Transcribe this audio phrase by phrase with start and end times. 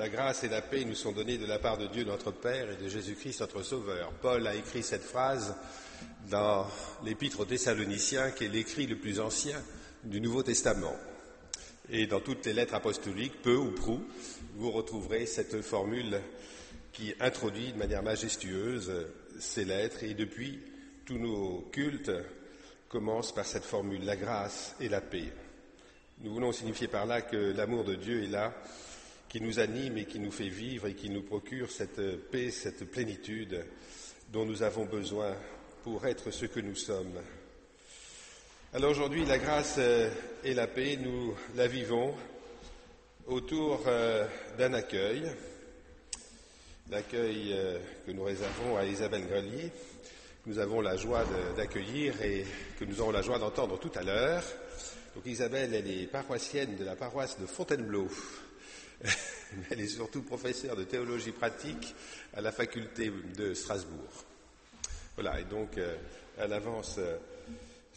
[0.00, 2.70] la grâce et la paix nous sont données de la part de Dieu notre Père
[2.70, 4.10] et de Jésus-Christ notre Sauveur.
[4.22, 5.54] Paul a écrit cette phrase
[6.30, 6.66] dans
[7.04, 9.62] l'épître aux Thessaloniciens, qui est l'écrit le plus ancien
[10.02, 10.96] du Nouveau Testament.
[11.90, 14.02] Et dans toutes les lettres apostoliques, peu ou prou,
[14.54, 16.18] vous retrouverez cette formule
[16.94, 18.90] qui introduit de manière majestueuse
[19.38, 20.02] ces lettres.
[20.02, 20.60] Et depuis,
[21.04, 22.10] tous nos cultes
[22.88, 25.30] commencent par cette formule, la grâce et la paix.
[26.20, 28.54] Nous voulons signifier par là que l'amour de Dieu est là,
[29.30, 32.84] qui nous anime et qui nous fait vivre et qui nous procure cette paix, cette
[32.90, 33.64] plénitude
[34.32, 35.36] dont nous avons besoin
[35.84, 37.20] pour être ce que nous sommes.
[38.74, 40.10] Alors aujourd'hui, la grâce euh,
[40.42, 42.12] et la paix, nous la vivons
[43.28, 44.26] autour euh,
[44.58, 45.22] d'un accueil,
[46.90, 49.70] l'accueil euh, que nous réservons à Isabelle Grelier.
[50.46, 51.24] Nous avons la joie
[51.56, 52.44] d'accueillir et
[52.80, 54.42] que nous aurons la joie d'entendre tout à l'heure.
[55.14, 58.08] Donc Isabelle, elle est paroissienne de la paroisse de Fontainebleau.
[59.70, 61.94] Elle est surtout professeure de théologie pratique
[62.34, 64.24] à la faculté de Strasbourg.
[65.16, 65.78] Voilà, et donc
[66.38, 66.98] à l'avance,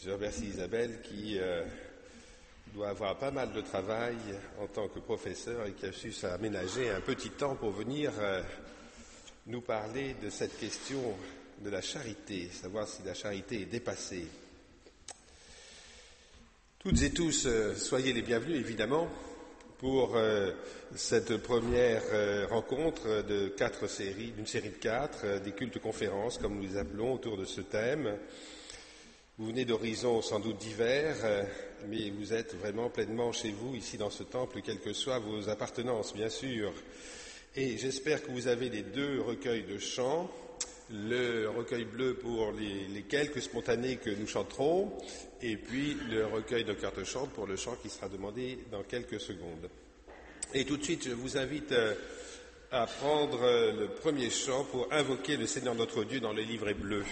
[0.02, 1.64] je remercie Isabelle qui euh,
[2.74, 4.16] doit avoir pas mal de travail
[4.60, 8.42] en tant que professeur et qui a su s'aménager un petit temps pour venir euh,
[9.46, 11.16] nous parler de cette question
[11.62, 14.26] de la charité, savoir si la charité est dépassée.
[16.80, 19.08] Toutes et tous, euh, soyez les bienvenus évidemment
[19.78, 20.16] pour
[20.94, 22.02] cette première
[22.48, 27.12] rencontre de quatre séries, d'une série de quatre, des cultes conférences comme nous les appelons
[27.14, 28.16] autour de ce thème.
[29.36, 31.42] Vous venez d'horizons sans doute divers, euh,
[31.88, 35.48] mais vous êtes vraiment pleinement chez vous, ici dans ce temple, quelles que soient vos
[35.48, 36.72] appartenances, bien sûr.
[37.56, 40.30] Et j'espère que vous avez les deux recueils de chants,
[40.90, 44.92] le recueil bleu pour les, quelques spontanés que nous chanterons,
[45.42, 49.20] et puis le recueil de cartes chante pour le chant qui sera demandé dans quelques
[49.20, 49.68] secondes.
[50.52, 51.94] Et tout de suite, je vous invite euh,
[52.70, 56.74] à prendre euh, le premier chant pour invoquer le Seigneur notre Dieu dans le livret
[56.74, 57.04] bleu.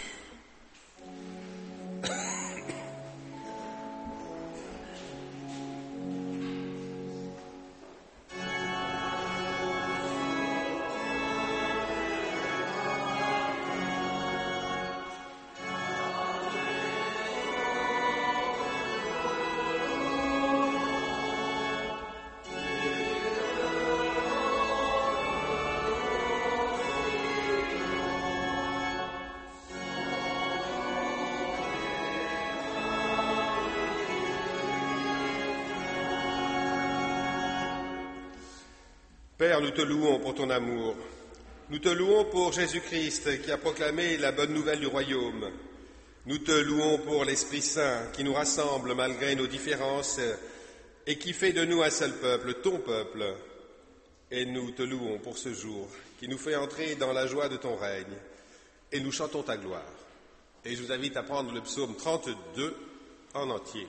[39.73, 40.95] Te louons pour ton amour.
[41.71, 45.51] Nous te louons pour Jésus-Christ qui a proclamé la bonne nouvelle du royaume.
[46.27, 50.21] Nous te louons pour l'Esprit Saint qui nous rassemble malgré nos différences
[51.07, 53.35] et qui fait de nous un seul peuple, ton peuple.
[54.31, 55.89] Et nous te louons pour ce jour
[56.19, 58.17] qui nous fait entrer dans la joie de ton règne.
[58.93, 59.83] Et nous chantons ta gloire.
[60.67, 62.77] Et je vous invite à prendre le psaume 32
[63.35, 63.89] en entier.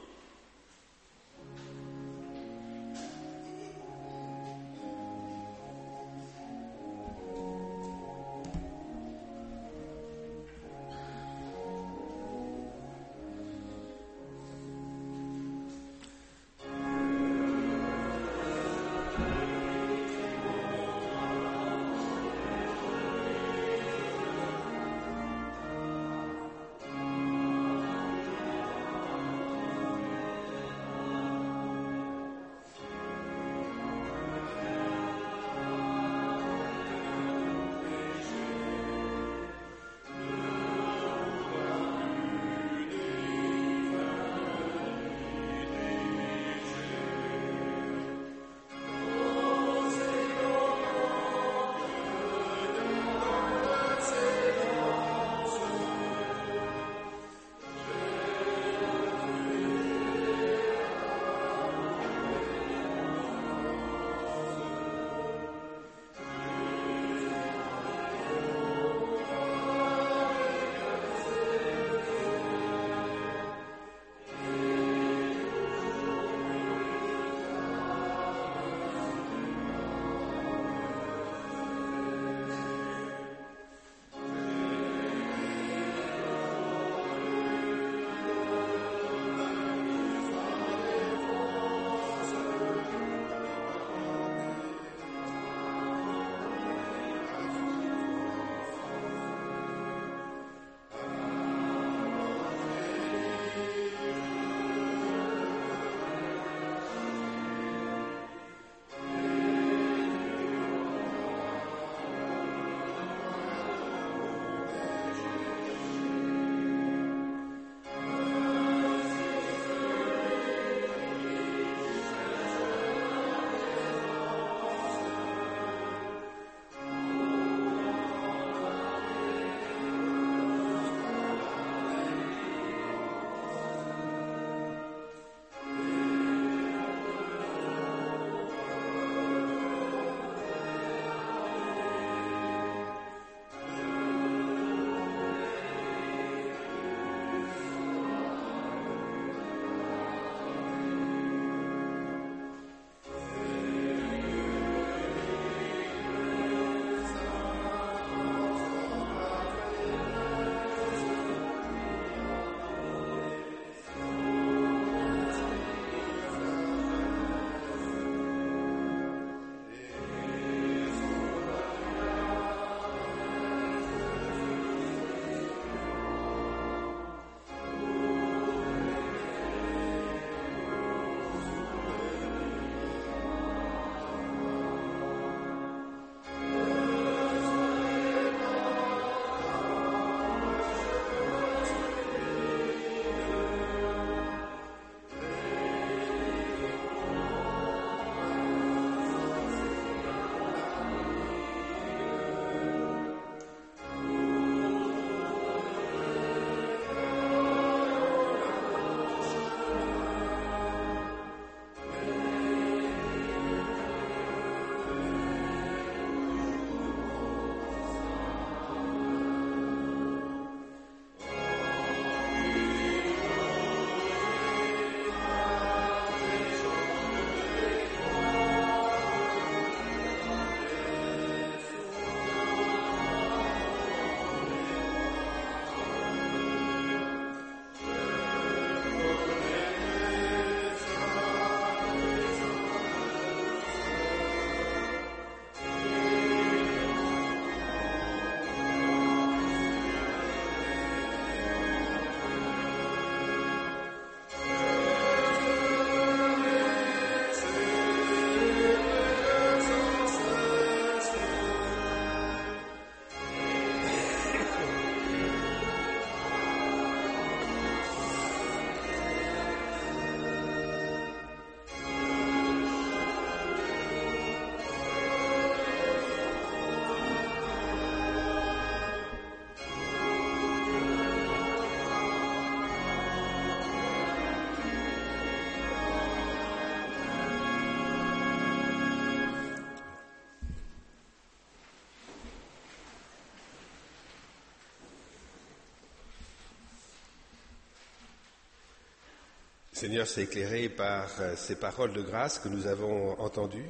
[299.84, 303.70] Seigneur, c'est éclairé par euh, ces paroles de grâce que nous avons entendues,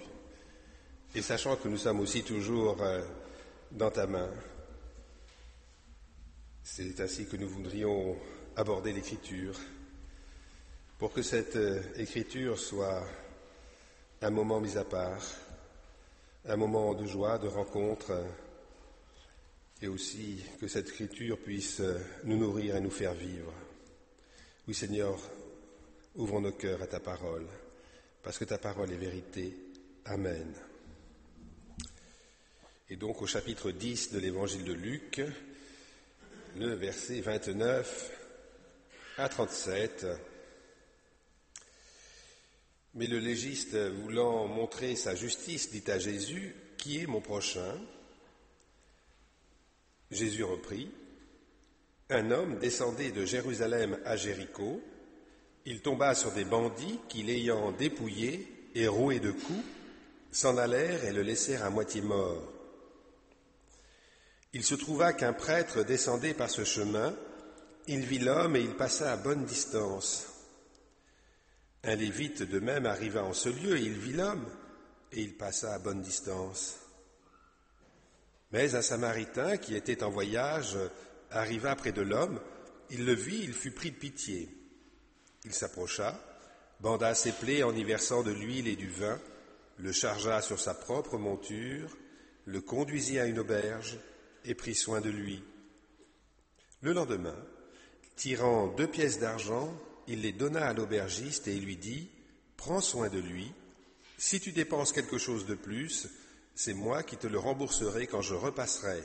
[1.16, 3.02] et sachant que nous sommes aussi toujours euh,
[3.72, 4.30] dans ta main,
[6.62, 8.16] c'est ainsi que nous voudrions
[8.56, 9.60] aborder l'Écriture,
[11.00, 13.04] pour que cette euh, Écriture soit
[14.22, 15.26] un moment mis à part,
[16.46, 18.24] un moment de joie, de rencontre,
[19.82, 21.82] et aussi que cette Écriture puisse
[22.24, 23.52] nous nourrir et nous faire vivre.
[24.68, 25.18] Oui Seigneur,
[26.16, 27.48] ouvrons nos cœurs à ta parole,
[28.22, 29.56] parce que ta parole est vérité.
[30.06, 30.54] Amen.
[32.90, 35.22] Et donc au chapitre 10 de l'évangile de Luc,
[36.58, 38.12] le verset 29
[39.18, 40.06] à 37.
[42.96, 47.80] Mais le légiste, voulant montrer sa justice, dit à Jésus, Qui est mon prochain?
[50.12, 50.92] Jésus reprit,
[52.10, 54.80] Un homme descendait de Jérusalem à Jéricho,
[55.66, 59.66] il tomba sur des bandits qui, l'ayant dépouillé et roué de coups,
[60.32, 62.52] s'en allèrent et le laissèrent à moitié mort.
[64.54, 67.16] Il se trouva qu'un prêtre descendait par ce chemin,
[67.88, 70.28] il vit l'homme et il passa à bonne distance.
[71.84, 74.46] Un lévite de même arriva en ce lieu et il vit l'homme
[75.12, 76.78] et il passa à bonne distance.
[78.52, 80.78] Mais un samaritain qui était en voyage
[81.32, 82.40] arriva près de l'homme,
[82.90, 84.50] il le vit, il fut pris de pitié.
[85.46, 86.20] Il s'approcha,
[86.80, 89.20] banda ses plaies en y versant de l'huile et du vin,
[89.78, 91.98] le chargea sur sa propre monture,
[92.46, 94.00] le conduisit à une auberge,
[94.46, 95.44] et prit soin de lui.
[96.82, 97.38] Le lendemain,
[98.16, 99.74] tirant deux pièces d'argent,
[100.08, 102.10] il les donna à l'aubergiste et lui dit,
[102.58, 103.52] Prends soin de lui,
[104.18, 106.08] si tu dépenses quelque chose de plus,
[106.56, 109.04] c'est moi qui te le rembourserai quand je repasserai.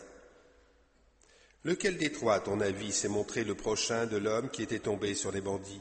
[1.65, 5.33] Lequel des à ton avis, s'est montré le prochain de l'homme qui était tombé sur
[5.33, 5.81] les bandits?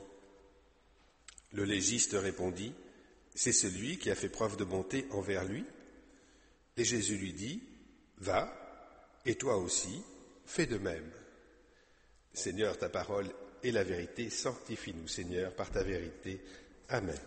[1.57, 2.71] Le légiste répondit,
[3.33, 5.65] C'est celui qui a fait preuve de bonté envers lui.
[6.77, 7.63] Et Jésus lui dit,
[8.19, 8.53] Va,
[9.25, 10.03] et toi aussi,
[10.45, 11.11] fais de même.
[12.31, 13.27] Seigneur, ta parole
[13.63, 14.29] est la vérité.
[14.29, 16.39] Sanctifie-nous, Seigneur, par ta vérité.
[16.89, 17.17] Amen.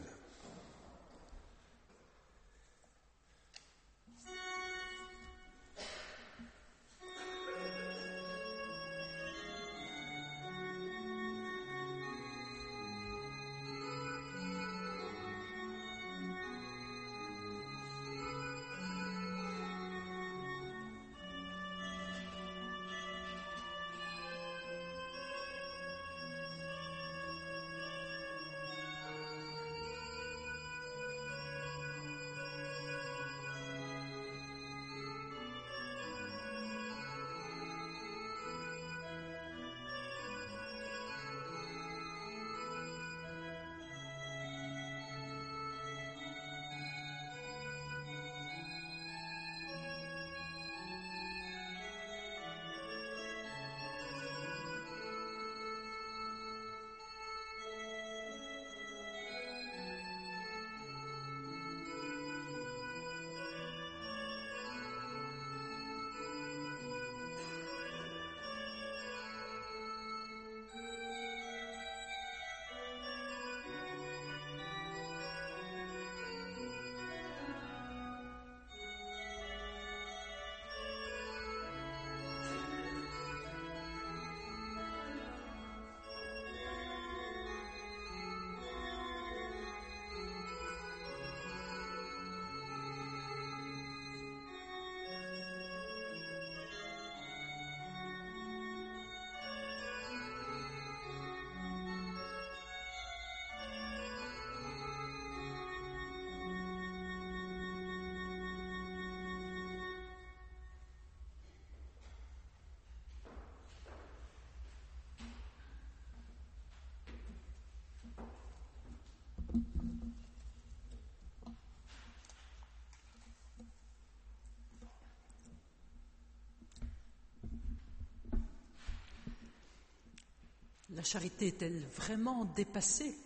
[131.00, 133.16] La charité est-elle vraiment dépassée?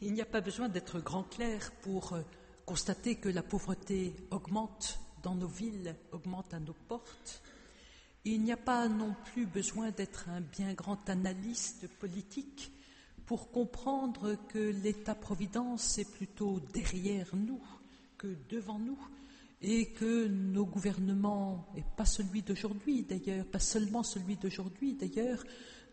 [0.00, 2.20] Il n'y a pas besoin d'être grand clair pour euh,
[2.66, 7.42] constater que la pauvreté augmente dans nos villes, augmente à nos portes.
[8.24, 12.70] Il n'y a pas non plus besoin d'être un bien grand analyste politique
[13.26, 17.60] pour comprendre que l'État-providence est plutôt derrière nous
[18.18, 19.04] que devant nous
[19.66, 25.42] et que nos gouvernements, et pas celui d'aujourd'hui d'ailleurs, pas seulement celui d'aujourd'hui d'ailleurs,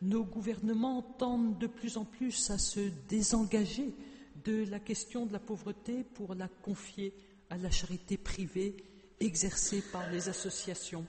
[0.02, 3.96] nos gouvernements tendent de plus en plus à se désengager
[4.44, 7.14] de la question de la pauvreté pour la confier
[7.50, 8.76] à la charité privée
[9.22, 11.06] exercée par les associations.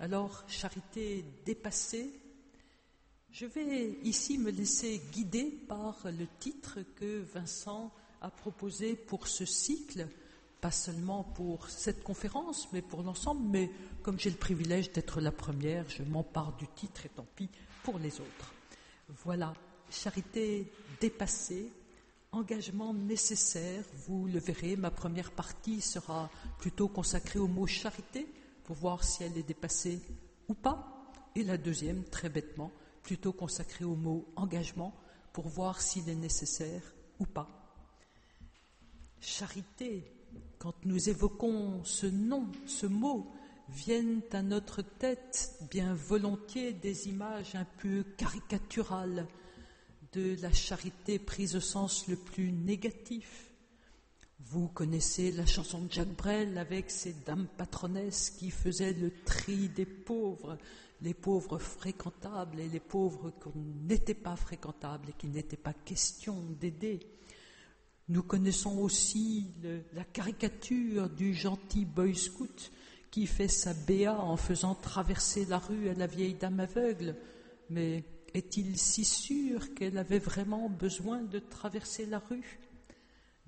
[0.00, 2.10] Alors, charité dépassée,
[3.30, 9.46] je vais ici me laisser guider par le titre que Vincent a proposé pour ce
[9.46, 10.08] cycle,
[10.60, 13.42] pas seulement pour cette conférence, mais pour l'ensemble.
[13.48, 13.70] Mais
[14.02, 17.48] comme j'ai le privilège d'être la première, je m'empare du titre et tant pis
[17.82, 18.54] pour les autres.
[19.24, 19.54] Voilà,
[19.90, 21.72] charité dépassée,
[22.32, 23.84] engagement nécessaire.
[24.06, 28.26] Vous le verrez, ma première partie sera plutôt consacrée au mot charité
[28.64, 30.00] pour voir si elle est dépassée
[30.48, 31.12] ou pas.
[31.34, 32.70] Et la deuxième, très bêtement,
[33.02, 34.94] plutôt consacrée au mot engagement
[35.32, 36.82] pour voir s'il est nécessaire
[37.18, 37.48] ou pas.
[39.20, 40.04] Charité,
[40.60, 43.26] quand nous évoquons ce nom, ce mot,
[43.70, 49.26] viennent à notre tête bien volontiers des images un peu caricaturales
[50.12, 53.50] de la charité prise au sens le plus négatif.
[54.38, 59.70] Vous connaissez la chanson de Jacques Brel avec ces dames patronesses qui faisaient le tri
[59.70, 60.58] des pauvres,
[61.00, 66.36] les pauvres fréquentables et les pauvres qui n'étaient pas fréquentables et qui n'étaient pas question
[66.60, 67.00] d'aider.
[68.10, 69.46] Nous connaissons aussi
[69.92, 72.72] la caricature du gentil boy scout
[73.08, 77.14] qui fait sa béa en faisant traverser la rue à la vieille dame aveugle.
[77.68, 78.02] Mais
[78.34, 82.58] est-il si sûr qu'elle avait vraiment besoin de traverser la rue?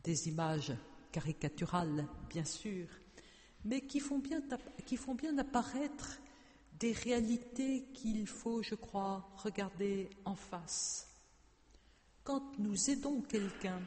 [0.04, 0.72] Des images
[1.10, 2.86] caricaturales, bien sûr,
[3.64, 4.42] mais qui font bien,
[4.86, 6.20] qui font bien apparaître
[6.78, 11.08] des réalités qu'il faut, je crois, regarder en face.
[12.22, 13.80] Quand nous aidons quelqu'un,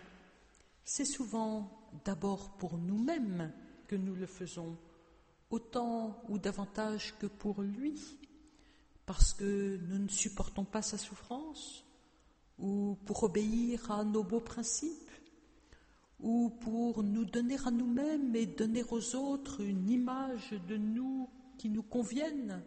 [0.86, 1.70] c'est souvent
[2.06, 3.51] d'abord pour nous-mêmes
[3.88, 4.77] que nous le faisons,
[5.50, 8.00] autant ou davantage que pour lui,
[9.08, 11.84] parce que nous ne supportons pas sa souffrance,
[12.60, 15.12] ou pour obéir à nos beaux principes,
[16.20, 21.70] ou pour nous donner à nous-mêmes et donner aux autres une image de nous qui
[21.70, 22.63] nous convienne,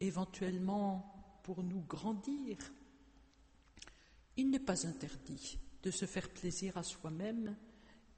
[0.00, 2.56] éventuellement pour nous grandir.
[4.36, 5.58] Il n'est pas interdit
[5.88, 7.56] de se faire plaisir à soi-même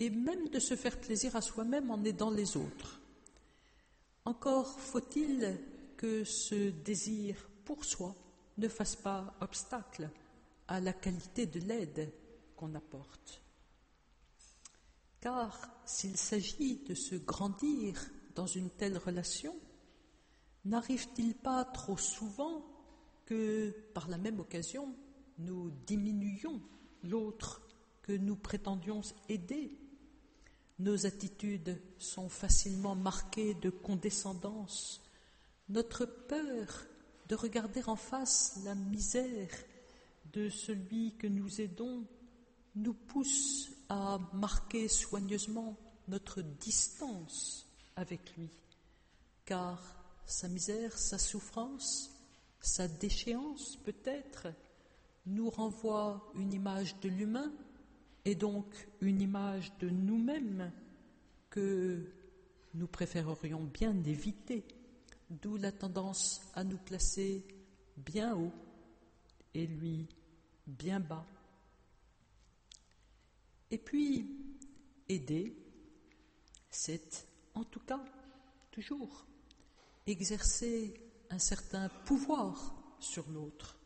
[0.00, 3.00] et même de se faire plaisir à soi-même en aidant les autres.
[4.24, 5.56] Encore faut-il
[5.96, 8.16] que ce désir pour soi
[8.58, 10.10] ne fasse pas obstacle
[10.66, 12.12] à la qualité de l'aide
[12.56, 13.40] qu'on apporte.
[15.20, 19.54] Car s'il s'agit de se grandir dans une telle relation,
[20.64, 22.64] n'arrive-t-il pas trop souvent
[23.26, 24.92] que, par la même occasion,
[25.38, 26.60] nous diminuions
[27.04, 27.62] l'autre
[28.02, 29.76] que nous prétendions aider.
[30.78, 35.02] Nos attitudes sont facilement marquées de condescendance.
[35.68, 36.86] Notre peur
[37.28, 39.50] de regarder en face la misère
[40.32, 42.06] de celui que nous aidons
[42.76, 45.76] nous pousse à marquer soigneusement
[46.08, 47.66] notre distance
[47.96, 48.48] avec lui,
[49.44, 49.80] car
[50.24, 52.10] sa misère, sa souffrance,
[52.60, 54.48] sa déchéance peut-être,
[55.34, 57.52] nous renvoie une image de l'humain
[58.24, 60.72] et donc une image de nous-mêmes
[61.48, 62.04] que
[62.74, 64.64] nous préférerions bien éviter,
[65.28, 67.44] d'où la tendance à nous placer
[67.96, 68.52] bien haut
[69.54, 70.06] et lui
[70.66, 71.26] bien bas.
[73.70, 74.28] Et puis,
[75.08, 75.56] aider,
[76.70, 78.04] c'est en tout cas
[78.70, 79.26] toujours
[80.06, 80.94] exercer
[81.30, 83.79] un certain pouvoir sur l'autre.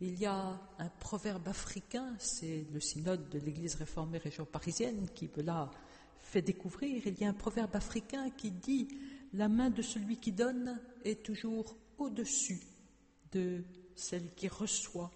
[0.00, 5.30] Il y a un proverbe africain, c'est le synode de l'Église réformée région parisienne qui
[5.34, 5.70] me l'a
[6.20, 7.06] fait découvrir.
[7.06, 8.88] Il y a un proverbe africain qui dit
[9.32, 12.60] La main de celui qui donne est toujours au-dessus
[13.32, 15.10] de celle qui reçoit.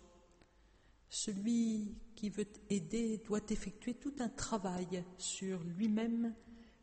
[1.11, 6.35] Celui qui veut aider doit effectuer tout un travail sur lui-même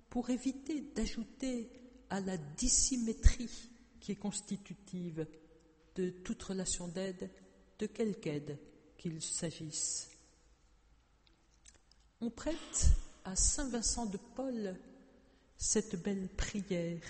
[0.09, 1.71] pour éviter d'ajouter
[2.11, 5.25] à la dissymétrie qui est constitutive
[5.95, 7.31] de toute relation d'aide
[7.79, 8.57] de quelque aide
[8.97, 10.09] qu'il s'agisse.
[12.19, 12.87] On prête
[13.25, 14.75] à Saint Vincent de Paul
[15.57, 17.01] cette belle prière.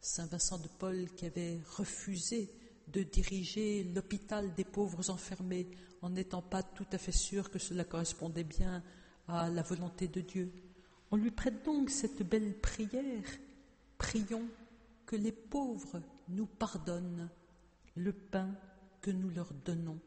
[0.00, 2.50] Saint Vincent de Paul qui avait refusé
[2.88, 5.68] de diriger l'hôpital des pauvres enfermés
[6.02, 8.82] en n'étant pas tout à fait sûr que cela correspondait bien
[9.26, 10.52] à la volonté de Dieu.
[11.10, 13.24] On lui prête donc cette belle prière.
[13.98, 14.48] Prions
[15.06, 17.28] que les pauvres nous pardonnent
[17.96, 18.54] le pain
[19.08, 19.98] que nous leur donnons,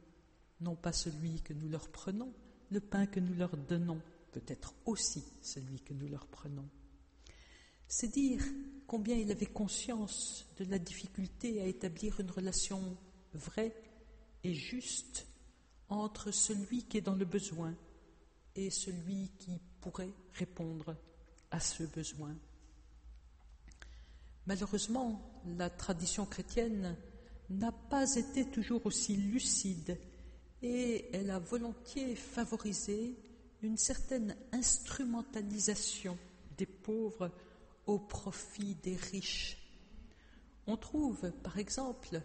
[0.59, 2.31] non pas celui que nous leur prenons,
[2.69, 3.99] le pain que nous leur donnons,
[4.31, 6.69] peut-être aussi celui que nous leur prenons.
[7.87, 8.43] C'est dire
[8.85, 12.95] combien il avait conscience de la difficulté à établir une relation
[13.33, 13.73] vraie
[14.43, 15.25] et juste
[15.89, 17.75] entre celui qui est dans le besoin
[18.55, 20.95] et celui qui pourrait répondre
[21.49, 22.35] à ce besoin.
[24.45, 26.95] Malheureusement, la tradition chrétienne
[27.51, 29.97] n'a pas été toujours aussi lucide
[30.61, 33.15] et elle a volontiers favorisé
[33.61, 36.17] une certaine instrumentalisation
[36.57, 37.31] des pauvres
[37.87, 39.57] au profit des riches.
[40.67, 42.21] On trouve, par exemple,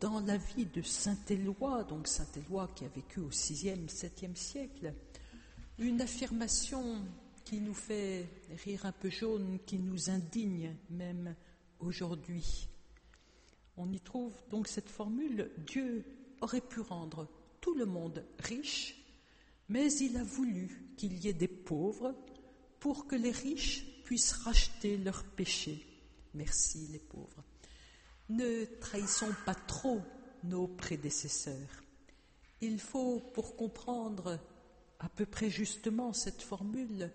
[0.00, 4.36] dans la vie de Saint Éloi, donc Saint Éloi qui a vécu au VIe, 7e
[4.36, 4.94] siècle,
[5.78, 7.04] une affirmation
[7.44, 8.28] qui nous fait
[8.64, 11.34] rire un peu jaune, qui nous indigne même
[11.80, 12.68] aujourd'hui.
[13.76, 16.04] On y trouve donc cette formule Dieu
[16.40, 17.28] aurait pu rendre
[17.60, 19.02] tout le monde riche,
[19.68, 22.14] mais il a voulu qu'il y ait des pauvres
[22.80, 25.86] pour que les riches puissent racheter leurs péchés.
[26.34, 27.44] Merci les pauvres.
[28.28, 30.00] Ne trahissons pas trop
[30.44, 31.82] nos prédécesseurs.
[32.60, 34.38] Il faut, pour comprendre
[34.98, 37.10] à peu près justement cette formule,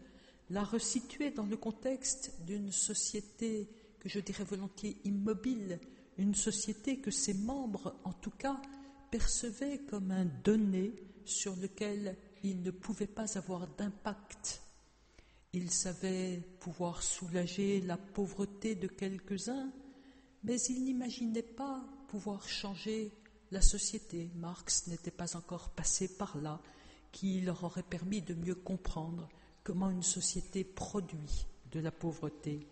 [0.49, 5.79] la resituer dans le contexte d'une société que je dirais volontiers immobile,
[6.17, 8.59] une société que ses membres, en tout cas,
[9.11, 10.93] percevaient comme un donné
[11.25, 14.61] sur lequel ils ne pouvaient pas avoir d'impact.
[15.53, 19.71] Ils savaient pouvoir soulager la pauvreté de quelques-uns,
[20.43, 23.11] mais ils n'imaginaient pas pouvoir changer
[23.51, 24.29] la société.
[24.35, 26.61] Marx n'était pas encore passé par là,
[27.11, 29.27] qui leur aurait permis de mieux comprendre
[29.63, 32.67] comment une société produit de la pauvreté.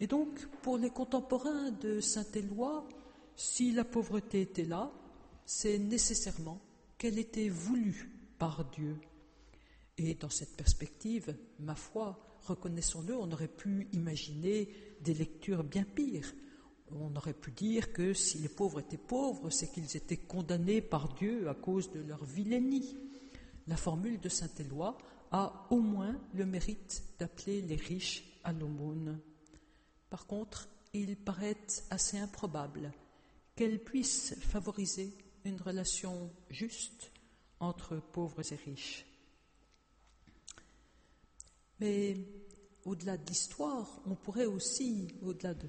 [0.00, 2.88] Et donc, pour les contemporains de Saint-Éloi,
[3.36, 4.90] si la pauvreté était là,
[5.44, 6.60] c'est nécessairement
[6.96, 8.96] qu'elle était voulue par Dieu.
[9.98, 14.68] Et dans cette perspective, ma foi, reconnaissons-le, on aurait pu imaginer
[15.02, 16.32] des lectures bien pires.
[16.92, 21.12] On aurait pu dire que si les pauvres étaient pauvres, c'est qu'ils étaient condamnés par
[21.14, 22.96] Dieu à cause de leur vilainie.
[23.66, 24.96] La formule de Saint Éloi
[25.30, 29.20] a au moins le mérite d'appeler les riches à l'aumône.
[30.10, 31.56] Par contre, il paraît
[31.90, 32.92] assez improbable
[33.54, 35.12] qu'elle puisse favoriser
[35.44, 37.12] une relation juste
[37.60, 39.06] entre pauvres et riches.
[41.78, 42.16] Mais
[42.84, 45.68] au-delà de l'histoire, on pourrait aussi, au-delà de,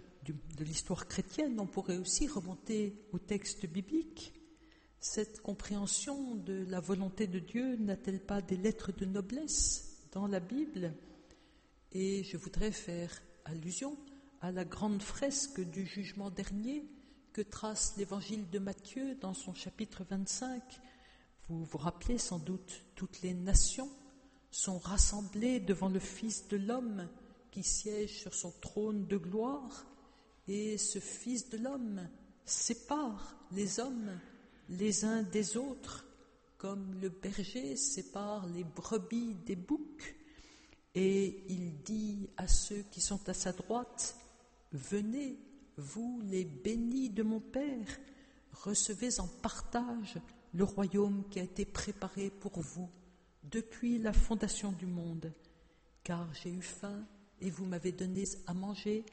[0.60, 4.34] l'histoire chrétienne, on pourrait aussi remonter au texte biblique.
[4.99, 10.39] Cette compréhension de la volonté de Dieu n'a-t-elle pas des lettres de noblesse dans la
[10.39, 10.93] Bible?
[11.91, 13.12] Et je voudrais faire
[13.45, 13.97] allusion
[14.41, 16.84] à la grande fresque du jugement dernier
[17.32, 20.63] que trace l'évangile de Matthieu dans son chapitre 25.
[21.47, 23.89] Vous vous rappelez sans doute, toutes les nations
[24.49, 27.08] sont rassemblées devant le Fils de l'homme
[27.51, 29.86] qui siège sur son trône de gloire,
[30.47, 32.10] et ce Fils de l'homme
[32.43, 34.19] sépare les hommes
[34.69, 36.06] les uns des autres,
[36.58, 40.15] comme le berger sépare les brebis des boucs,
[40.95, 44.15] et il dit à ceux qui sont à sa droite,
[44.71, 45.38] Venez,
[45.77, 47.99] vous les bénis de mon Père,
[48.53, 50.17] recevez en partage
[50.53, 52.89] le royaume qui a été préparé pour vous
[53.43, 55.34] depuis la fondation du monde,
[56.03, 57.05] car j'ai eu faim
[57.41, 59.03] et vous m'avez donné à manger,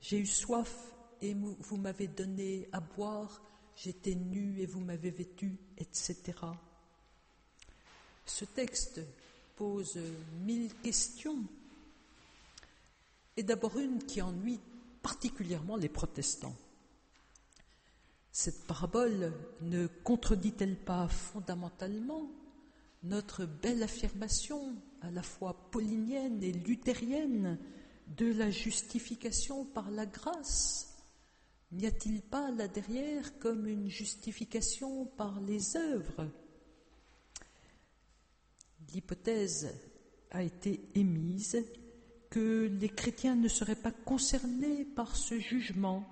[0.00, 3.42] j'ai eu soif et vous m'avez donné à boire,
[3.74, 6.16] j'étais nu et vous m'avez vêtu, etc.
[8.24, 9.00] Ce texte
[9.56, 9.98] pose
[10.44, 11.44] mille questions,
[13.36, 14.60] et d'abord une qui ennuie
[15.02, 16.56] particulièrement les protestants.
[18.32, 22.30] Cette parabole ne contredit-elle pas fondamentalement
[23.02, 27.58] notre belle affirmation, à la fois paulinienne et luthérienne,
[28.08, 30.96] de la justification par la grâce?
[31.72, 36.28] N'y a-t-il pas là derrière comme une justification par les œuvres?
[38.92, 39.72] L'hypothèse
[40.30, 41.64] a été émise
[42.30, 46.08] que les chrétiens ne seraient pas concernés par ce jugement,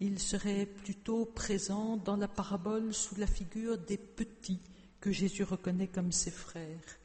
[0.00, 4.60] ils seraient plutôt présents dans la parabole sous la figure des petits
[5.00, 6.98] que Jésus reconnaît comme ses frères.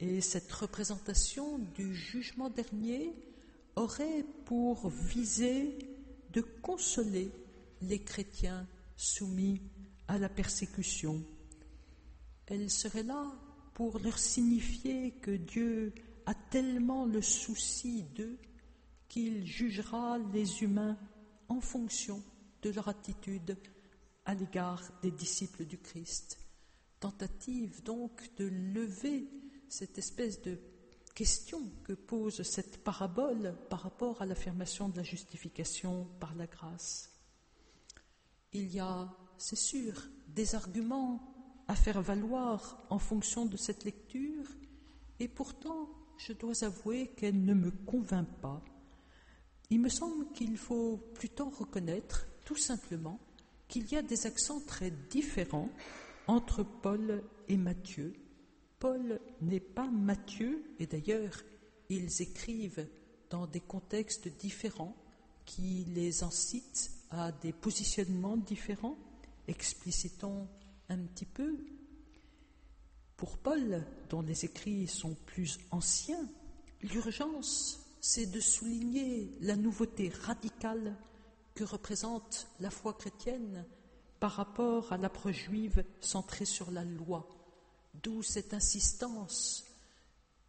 [0.00, 3.12] Et cette représentation du jugement dernier
[3.76, 5.78] aurait pour viser
[6.32, 7.30] de consoler
[7.82, 9.60] les chrétiens soumis
[10.08, 11.22] à la persécution.
[12.46, 13.32] Elle serait là
[13.72, 15.92] pour leur signifier que Dieu
[16.26, 18.38] a tellement le souci d'eux
[19.08, 20.98] qu'il jugera les humains
[21.48, 22.22] en fonction
[22.62, 23.56] de leur attitude
[24.24, 26.38] à l'égard des disciples du Christ.
[26.98, 29.28] Tentative donc de lever
[29.68, 30.58] cette espèce de
[31.14, 37.10] question que pose cette parabole par rapport à l'affirmation de la justification par la grâce.
[38.52, 41.34] Il y a, c'est sûr, des arguments
[41.68, 44.46] à faire valoir en fonction de cette lecture,
[45.20, 48.62] et pourtant, je dois avouer qu'elle ne me convainc pas.
[49.70, 53.18] Il me semble qu'il faut plutôt reconnaître, tout simplement,
[53.68, 55.70] qu'il y a des accents très différents
[56.26, 58.14] entre Paul et Matthieu.
[58.78, 61.42] Paul n'est pas Matthieu, et d'ailleurs,
[61.88, 62.86] ils écrivent
[63.30, 64.96] dans des contextes différents
[65.44, 68.96] qui les incitent à des positionnements différents.
[69.48, 70.48] Explicitons
[70.88, 71.56] un petit peu.
[73.16, 76.28] Pour Paul, dont les écrits sont plus anciens,
[76.82, 80.96] l'urgence, c'est de souligner la nouveauté radicale
[81.54, 83.64] que représente la foi chrétienne
[84.20, 87.28] par rapport à l'approche juive centrée sur la loi,
[88.02, 89.64] d'où cette insistance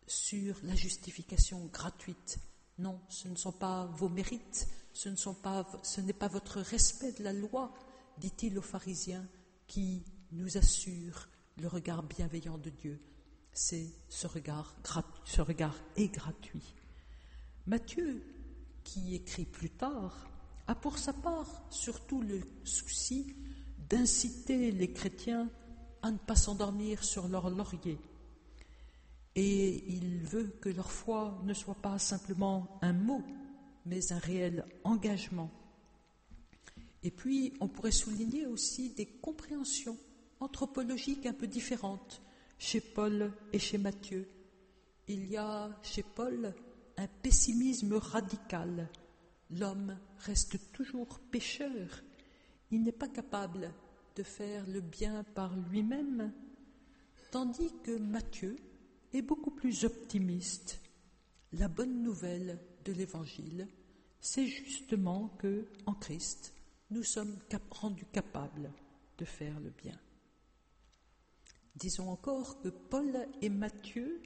[0.07, 2.39] sur la justification gratuite.
[2.77, 5.09] Non, ce ne sont pas vos mérites, ce
[6.01, 7.73] n'est pas, votre respect de la loi,
[8.17, 9.27] dit-il aux pharisiens,
[9.67, 12.99] qui nous assure le regard bienveillant de Dieu.
[13.53, 14.75] C'est ce regard,
[15.95, 16.73] est gratuit.
[17.65, 18.21] Matthieu,
[18.83, 20.27] qui écrit plus tard,
[20.67, 23.35] a pour sa part surtout le souci
[23.89, 25.49] d'inciter les chrétiens
[26.01, 27.97] à ne pas s'endormir sur leur laurier.
[29.35, 33.23] Et il veut que leur foi ne soit pas simplement un mot,
[33.85, 35.51] mais un réel engagement.
[37.03, 39.97] Et puis, on pourrait souligner aussi des compréhensions
[40.39, 42.21] anthropologiques un peu différentes
[42.57, 44.27] chez Paul et chez Matthieu.
[45.07, 46.53] Il y a chez Paul
[46.97, 48.89] un pessimisme radical
[49.51, 52.01] L'homme reste toujours pécheur.
[52.71, 53.71] Il n'est pas capable
[54.15, 56.33] de faire le bien par lui-même,
[57.31, 58.55] tandis que Matthieu
[59.13, 60.81] est beaucoup plus optimiste.
[61.53, 63.67] La bonne nouvelle de l'Évangile,
[64.19, 66.53] c'est justement que, en Christ,
[66.89, 67.37] nous sommes
[67.69, 68.71] rendus capables
[69.17, 69.99] de faire le bien.
[71.75, 74.21] Disons encore que Paul et Matthieu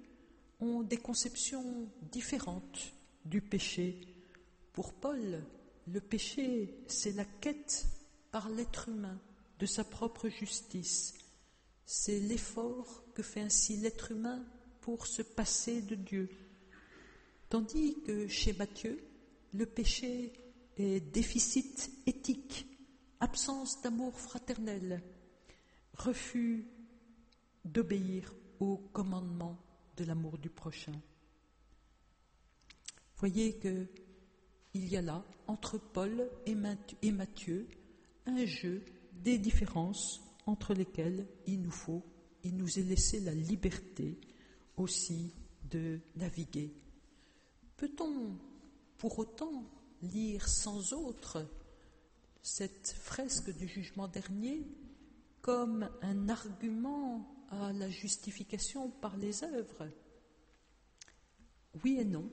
[0.59, 2.93] ont des conceptions différentes
[3.25, 4.01] du péché
[4.73, 5.43] pour Paul,
[5.87, 7.85] le péché, c'est la quête
[8.31, 9.19] par l'être humain
[9.59, 11.15] de sa propre justice.
[11.85, 14.45] C'est l'effort que fait ainsi l'être humain
[14.81, 16.29] pour se passer de Dieu.
[17.49, 19.03] Tandis que chez Matthieu,
[19.53, 20.31] le péché
[20.77, 22.67] est déficit éthique,
[23.19, 25.01] absence d'amour fraternel,
[25.93, 26.67] refus
[27.73, 29.57] d'obéir au commandement
[29.97, 30.99] de l'amour du prochain.
[33.17, 33.87] Voyez que
[34.73, 36.53] il y a là, entre Paul et
[37.11, 37.67] Matthieu,
[38.27, 42.03] un jeu des différences entre lesquelles il nous faut,
[42.43, 44.19] il nous est laissé la liberté
[44.77, 45.33] aussi
[45.69, 46.73] de naviguer.
[47.77, 48.37] Peut-on
[48.97, 49.63] pour autant
[50.01, 51.45] lire sans autre
[52.41, 54.65] cette fresque du jugement dernier
[55.41, 59.87] comme un argument à la justification par les œuvres
[61.83, 62.29] Oui et non.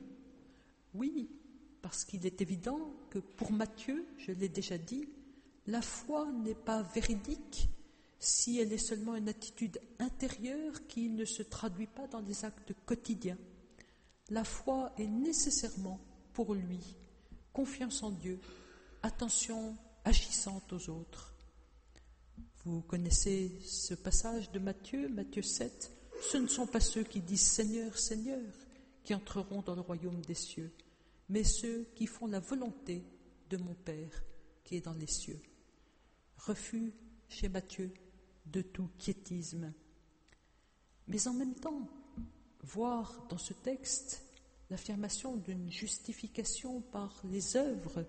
[0.93, 1.29] Oui,
[1.81, 5.07] parce qu'il est évident que pour Matthieu, je l'ai déjà dit,
[5.67, 7.69] la foi n'est pas véridique
[8.19, 12.73] si elle est seulement une attitude intérieure qui ne se traduit pas dans les actes
[12.85, 13.37] quotidiens.
[14.29, 15.99] La foi est nécessairement
[16.33, 16.79] pour lui
[17.53, 18.39] confiance en Dieu,
[19.01, 19.75] attention
[20.05, 21.36] agissante aux autres.
[22.67, 25.89] Vous connaissez ce passage de Matthieu, Matthieu 7,
[26.21, 28.43] ce ne sont pas ceux qui disent Seigneur, Seigneur
[29.05, 30.73] qui entreront dans le royaume des cieux,
[31.29, 33.05] mais ceux qui font la volonté
[33.49, 34.21] de mon Père
[34.65, 35.41] qui est dans les cieux.
[36.39, 36.91] Refus
[37.29, 37.93] chez Matthieu
[38.45, 39.73] de tout quiétisme.
[41.07, 41.87] Mais en même temps,
[42.63, 44.25] voir dans ce texte
[44.69, 48.05] l'affirmation d'une justification par les œuvres,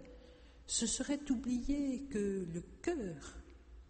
[0.67, 3.39] ce serait oublier que le cœur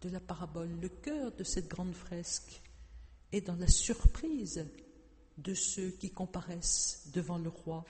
[0.01, 2.61] de la parabole, le cœur de cette grande fresque,
[3.31, 4.65] est dans la surprise
[5.37, 7.85] de ceux qui comparaissent devant le roi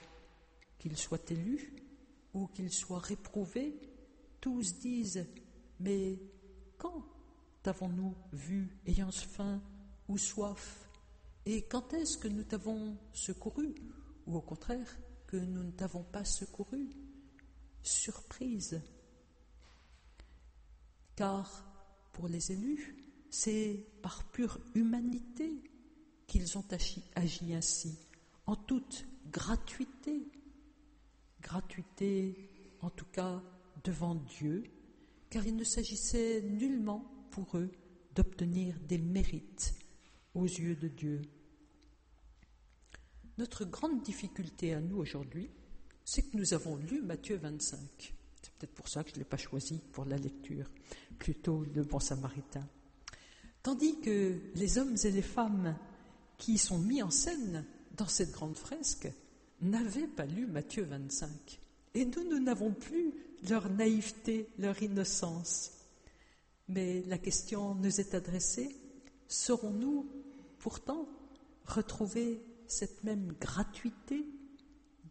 [0.78, 1.74] qu'il soit élu
[2.34, 3.78] ou qu'il soit réprouvé,
[4.40, 5.26] tous disent
[5.78, 6.18] Mais
[6.78, 7.04] quand
[7.62, 9.60] t'avons-nous vu ayant faim
[10.08, 10.88] ou soif?
[11.46, 13.74] Et quand est-ce que nous t'avons secouru?
[14.26, 16.90] Ou au contraire, que nous ne t'avons pas secouru?
[17.82, 18.80] Surprise.
[21.16, 21.69] Car
[22.20, 22.94] pour les élus,
[23.30, 25.50] c'est par pure humanité
[26.26, 27.98] qu'ils ont agi, agi ainsi,
[28.44, 30.28] en toute gratuité,
[31.40, 32.50] gratuité,
[32.82, 33.42] en tout cas
[33.84, 34.64] devant Dieu,
[35.30, 37.70] car il ne s'agissait nullement pour eux
[38.14, 39.74] d'obtenir des mérites
[40.34, 41.22] aux yeux de Dieu.
[43.38, 45.48] Notre grande difficulté à nous aujourd'hui,
[46.04, 47.78] c'est que nous avons lu Matthieu 25.
[48.42, 50.70] C'est peut-être pour ça que je ne l'ai pas choisi pour la lecture,
[51.20, 52.66] plutôt le bon samaritain.
[53.62, 55.76] Tandis que les hommes et les femmes
[56.38, 57.64] qui sont mis en scène
[57.96, 59.08] dans cette grande fresque
[59.60, 61.60] n'avaient pas lu Matthieu 25.
[61.94, 63.12] Et nous, nous n'avons plus
[63.48, 65.72] leur naïveté, leur innocence.
[66.68, 68.74] Mais la question nous est adressée,
[69.28, 70.08] saurons-nous
[70.58, 71.06] pourtant
[71.66, 74.24] retrouver cette même gratuité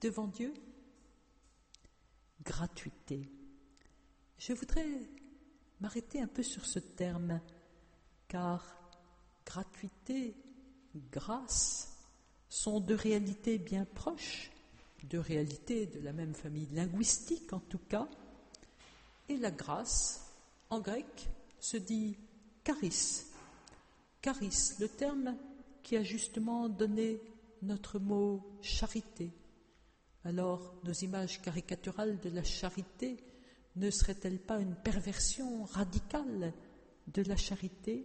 [0.02, 0.54] devant Dieu?
[2.44, 3.30] Gratuité.
[4.40, 4.88] Je voudrais
[5.82, 7.40] m'arrêter un peu sur ce terme,
[8.28, 8.66] car
[9.46, 10.36] gratuité,
[11.12, 11.98] grâce
[12.50, 14.52] sont deux réalités bien proches,
[15.04, 18.08] deux réalités de la même famille linguistique en tout cas,
[19.28, 20.34] et la grâce,
[20.70, 22.18] en grec, se dit
[22.66, 23.26] charis.
[24.24, 25.36] Charis, le terme
[25.84, 27.22] qui a justement donné
[27.62, 29.32] notre mot charité.
[30.26, 33.18] Alors, nos images caricaturales de la charité
[33.76, 36.54] ne seraient-elles pas une perversion radicale
[37.08, 38.04] de la charité?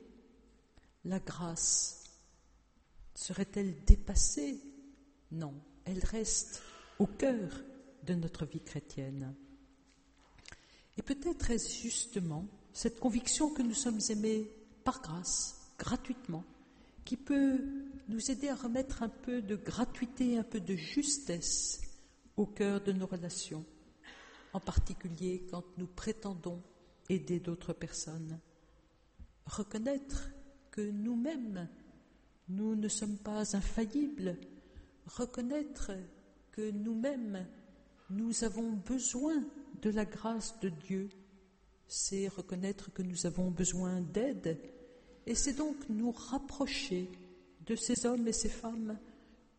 [1.04, 2.04] La grâce
[3.14, 4.60] serait-elle dépassée?
[5.32, 6.62] Non, elle reste
[6.98, 7.62] au cœur
[8.04, 9.34] de notre vie chrétienne.
[10.96, 14.48] Et peut-être est-ce justement cette conviction que nous sommes aimés
[14.84, 16.44] par grâce, gratuitement,
[17.04, 17.60] qui peut
[18.08, 21.80] nous aider à remettre un peu de gratuité, un peu de justesse
[22.36, 23.64] au cœur de nos relations,
[24.54, 26.62] en particulier quand nous prétendons
[27.10, 28.38] aider d'autres personnes.
[29.46, 30.30] Reconnaître
[30.70, 31.68] que nous-mêmes,
[32.48, 34.38] nous ne sommes pas infaillibles,
[35.06, 35.92] reconnaître
[36.52, 37.46] que nous-mêmes,
[38.10, 39.44] nous avons besoin
[39.82, 41.08] de la grâce de Dieu,
[41.88, 44.58] c'est reconnaître que nous avons besoin d'aide,
[45.26, 47.10] et c'est donc nous rapprocher
[47.66, 48.98] de ces hommes et ces femmes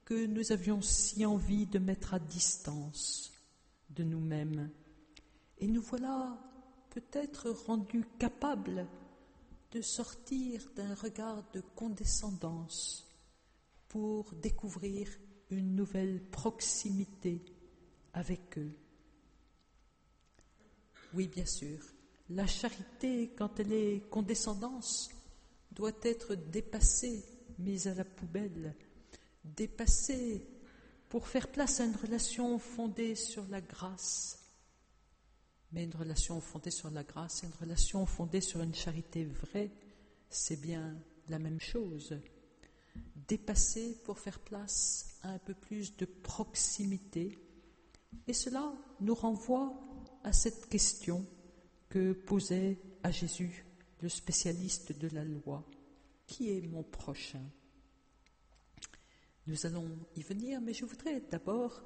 [0.05, 3.33] que nous avions si envie de mettre à distance
[3.89, 4.69] de nous-mêmes.
[5.59, 6.37] Et nous voilà
[6.89, 8.87] peut-être rendus capables
[9.71, 13.05] de sortir d'un regard de condescendance
[13.89, 15.09] pour découvrir
[15.49, 17.43] une nouvelle proximité
[18.13, 18.75] avec eux.
[21.13, 21.79] Oui, bien sûr,
[22.29, 25.09] la charité, quand elle est condescendance,
[25.71, 27.23] doit être dépassée,
[27.59, 28.75] mise à la poubelle,
[29.43, 30.47] dépassée
[31.09, 34.44] pour faire place à une relation fondée sur la grâce.
[35.71, 39.71] Mais une relation fondée sur la grâce une relation fondée sur une charité vraie,
[40.29, 40.95] c'est bien
[41.29, 42.17] la même chose.
[43.27, 47.37] Dépasser pour faire place à un peu plus de proximité.
[48.27, 49.73] Et cela nous renvoie
[50.23, 51.25] à cette question
[51.89, 53.65] que posait à Jésus
[54.01, 55.65] le spécialiste de la loi.
[56.27, 57.43] Qui est mon prochain?
[59.47, 61.83] Nous allons y venir, mais je voudrais d'abord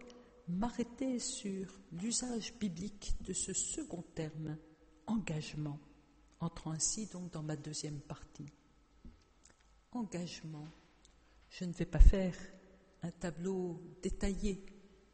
[0.49, 4.57] m'arrêter sur l'usage biblique de ce second terme,
[5.07, 5.79] engagement,
[6.39, 8.51] entrant ainsi donc dans ma deuxième partie.
[9.91, 10.67] Engagement.
[11.49, 12.35] Je ne vais pas faire
[13.01, 14.65] un tableau détaillé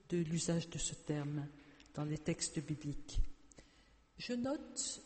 [0.09, 1.47] de l'usage de ce terme
[1.93, 3.19] dans les textes bibliques.
[4.17, 5.01] Je note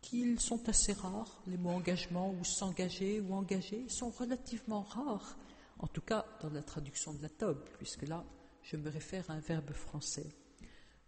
[0.00, 5.38] qu'ils sont assez rares, les mots engagement ou s'engager ou engager sont relativement rares,
[5.78, 8.24] en tout cas dans la traduction de la Tobe, puisque là,
[8.64, 10.26] je me réfère à un verbe français.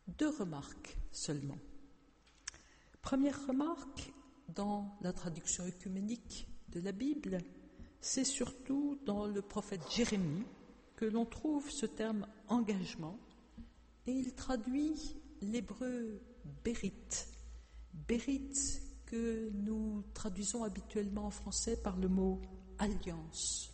[0.06, 1.58] Deux remarques seulement.
[3.02, 4.12] Première remarque,
[4.54, 7.38] dans la traduction œcuménique de la Bible,
[8.00, 10.44] c'est surtout dans le prophète Jérémie
[10.94, 13.18] que l'on trouve ce terme engagement,
[14.06, 16.20] et il traduit l'hébreu
[16.64, 16.92] bérit.
[18.06, 22.40] Bérit que nous traduisons habituellement en français par le mot
[22.78, 23.72] alliance,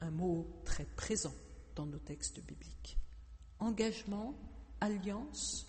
[0.00, 1.34] un mot très présent
[1.74, 2.98] dans nos textes bibliques.
[3.58, 4.34] Engagement,
[4.80, 5.66] alliance,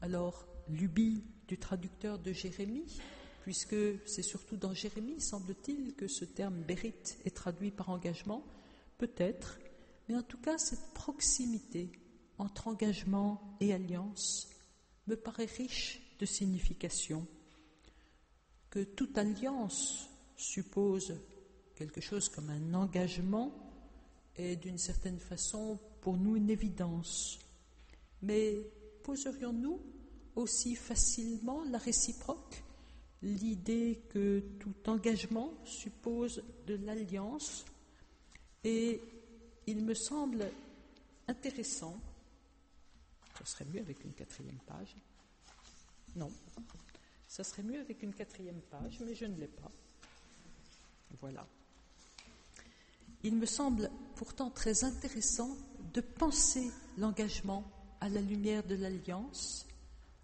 [0.00, 3.00] alors lubie du traducteur de Jérémie,
[3.42, 8.44] puisque c'est surtout dans Jérémie, semble-t-il, que ce terme bérit est traduit par engagement,
[8.98, 9.58] peut-être,
[10.08, 11.90] mais en tout cas cette proximité
[12.38, 14.48] entre engagement et alliance
[15.06, 17.26] me paraît riche de signification,
[18.70, 21.14] que toute alliance suppose
[21.74, 23.52] quelque chose comme un engagement
[24.36, 27.38] est d'une certaine façon pour nous une évidence.
[28.22, 28.58] Mais
[29.02, 29.80] poserions-nous
[30.36, 32.62] aussi facilement la réciproque,
[33.22, 37.64] l'idée que tout engagement suppose de l'alliance?
[38.64, 39.00] Et
[39.66, 40.50] il me semble
[41.28, 42.00] intéressant
[43.44, 44.96] ce serait mieux avec une quatrième page.
[46.14, 46.30] Non,
[47.26, 49.70] ça serait mieux avec une quatrième page, mais je ne l'ai pas.
[51.20, 51.46] Voilà.
[53.22, 55.56] Il me semble pourtant très intéressant
[55.94, 57.64] de penser l'engagement
[58.00, 59.66] à la lumière de l'alliance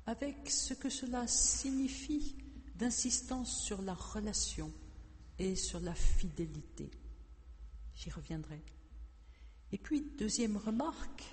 [0.06, 2.36] avec ce que cela signifie
[2.74, 4.72] d'insistance sur la relation
[5.38, 6.90] et sur la fidélité.
[7.94, 8.62] J'y reviendrai.
[9.72, 11.24] Et puis, deuxième remarque,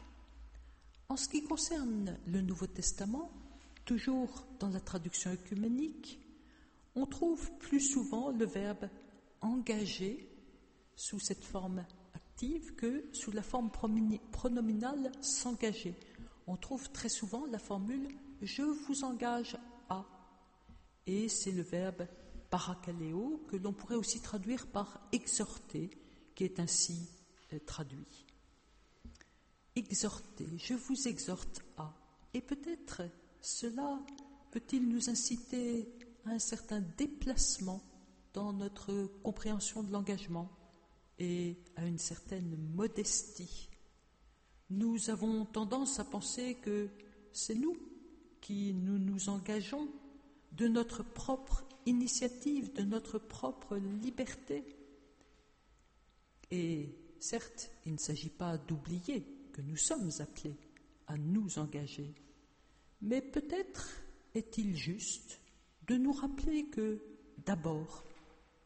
[1.08, 3.32] en ce qui concerne le Nouveau Testament,
[3.86, 6.20] toujours dans la traduction œcuménique,
[6.96, 8.90] on trouve plus souvent le verbe
[9.42, 10.28] engager
[10.96, 15.96] sous cette forme active que sous la forme pronominale s'engager.
[16.48, 18.08] On trouve très souvent la formule
[18.42, 19.58] je vous engage
[19.90, 20.06] à
[21.08, 22.08] et c'est le verbe
[22.50, 25.90] parakaleo que l'on pourrait aussi traduire par exhorter
[26.34, 27.10] qui est ainsi
[27.54, 28.26] euh, traduit.
[29.76, 31.94] Exhorter, je vous exhorte à.
[32.34, 33.04] Et peut-être
[33.42, 34.00] cela
[34.52, 35.88] peut-il nous inciter
[36.26, 37.82] à un certain déplacement
[38.34, 40.50] dans notre compréhension de l'engagement
[41.20, 43.70] et à une certaine modestie.
[44.70, 46.90] Nous avons tendance à penser que
[47.32, 47.78] c'est nous
[48.42, 49.90] qui nous nous engageons
[50.54, 54.64] de notre propre initiative, de notre propre liberté.
[56.52, 60.56] Et certes, il ne s'agit pas d'oublier que nous sommes appelés
[61.08, 62.14] à nous engager,
[63.02, 64.02] mais peut-être
[64.34, 65.40] est-il juste
[65.88, 67.00] de nous rappeler que,
[67.46, 68.06] d'abord,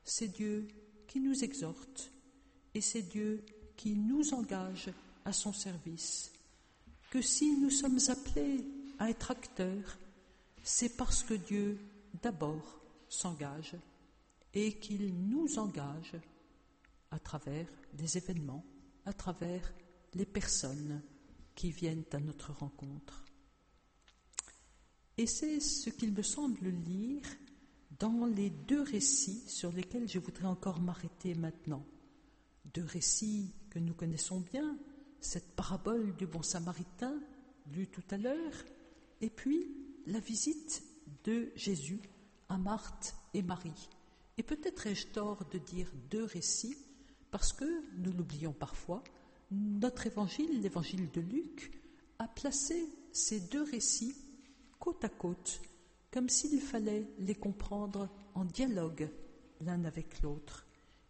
[0.03, 0.67] c'est Dieu
[1.07, 2.11] qui nous exhorte
[2.79, 3.43] et c'est Dieu
[3.75, 4.89] qui nous engage
[5.25, 6.31] à son service,
[7.11, 8.65] que si nous sommes appelés
[8.99, 9.97] à être acteurs,
[10.63, 11.77] c'est parce que Dieu,
[12.23, 13.75] d'abord, s'engage
[14.53, 16.15] et qu'il nous engage
[17.11, 18.63] à travers des événements,
[19.05, 19.73] à travers
[20.13, 21.01] les personnes
[21.55, 23.25] qui viennent à notre rencontre.
[25.17, 27.25] Et c'est ce qu'il me semble lire
[27.99, 31.85] dans les deux récits sur lesquels je voudrais encore m'arrêter maintenant.
[32.73, 34.77] Deux récits que nous connaissons bien,
[35.19, 37.19] cette parabole du bon samaritain
[37.73, 38.53] lue tout à l'heure,
[39.21, 40.83] et puis la visite
[41.23, 42.01] de Jésus
[42.47, 43.89] à Marthe et Marie.
[44.37, 46.77] Et peut-être ai-je tort de dire deux récits,
[47.31, 49.03] parce que, nous l'oublions parfois,
[49.51, 51.71] notre évangile, l'évangile de Luc,
[52.19, 54.15] a placé ces deux récits
[54.79, 55.61] côte à côte,
[56.11, 59.09] comme s'il fallait les comprendre en dialogue
[59.61, 60.65] l'un avec l'autre.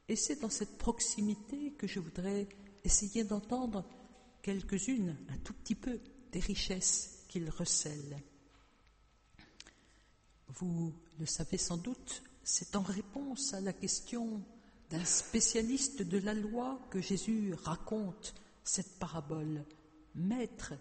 [0.09, 2.49] Et c'est dans cette proximité que je voudrais
[2.83, 3.85] essayer d'entendre
[4.41, 5.99] quelques-unes, un tout petit peu,
[6.31, 8.17] des richesses qu'il recèle.
[10.47, 14.41] Vous le savez sans doute, c'est en réponse à la question
[14.89, 18.33] d'un spécialiste de la loi que Jésus raconte
[18.63, 19.63] cette parabole.
[20.15, 20.73] Maître,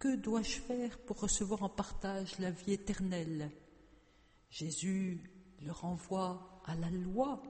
[0.00, 3.52] que dois-je faire pour recevoir en partage la vie éternelle?
[4.50, 5.20] Jésus
[5.62, 7.40] le renvoie à la loi,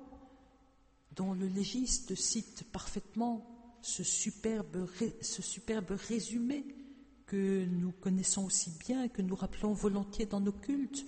[1.16, 3.44] dont le légiste cite parfaitement
[3.80, 4.88] ce superbe,
[6.08, 6.64] résumé
[7.26, 11.06] que nous connaissons aussi bien, que nous rappelons volontiers dans nos cultes.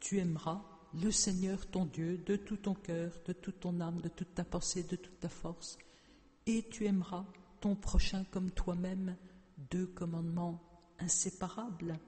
[0.00, 0.62] Tu aimeras
[0.94, 4.44] le Seigneur ton Dieu de tout ton cœur, de toute ton âme, de toute ta
[4.44, 5.78] pensée, de toute ta force,
[6.46, 7.26] et tu aimeras
[7.60, 9.16] ton prochain comme toi-même,
[9.70, 10.62] deux commandements
[10.98, 11.98] inséparables.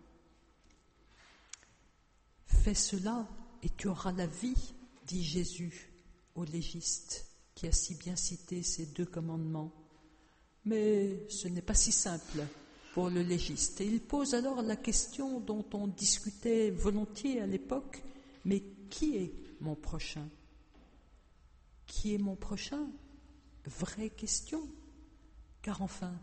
[2.47, 3.29] Fais cela
[3.63, 4.75] et tu auras la vie,
[5.07, 5.93] dit Jésus
[6.35, 7.28] au légiste
[7.59, 9.73] qui a si bien cité ces deux commandements.
[10.65, 12.47] Mais ce n'est pas si simple
[12.95, 13.81] pour le légiste.
[13.81, 18.05] Et il pose alors la question dont on discutait volontiers à l'époque,
[18.45, 20.29] mais qui est mon prochain?
[21.89, 22.87] Qui est mon prochain?
[23.67, 24.63] Vraie question.
[25.61, 26.15] Car enfin,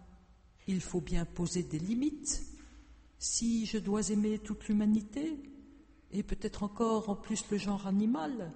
[0.68, 2.44] il faut bien poser des limites.
[3.20, 5.38] Si je dois aimer toute l'humanité,
[6.12, 8.54] et peut-être encore en plus le genre animal,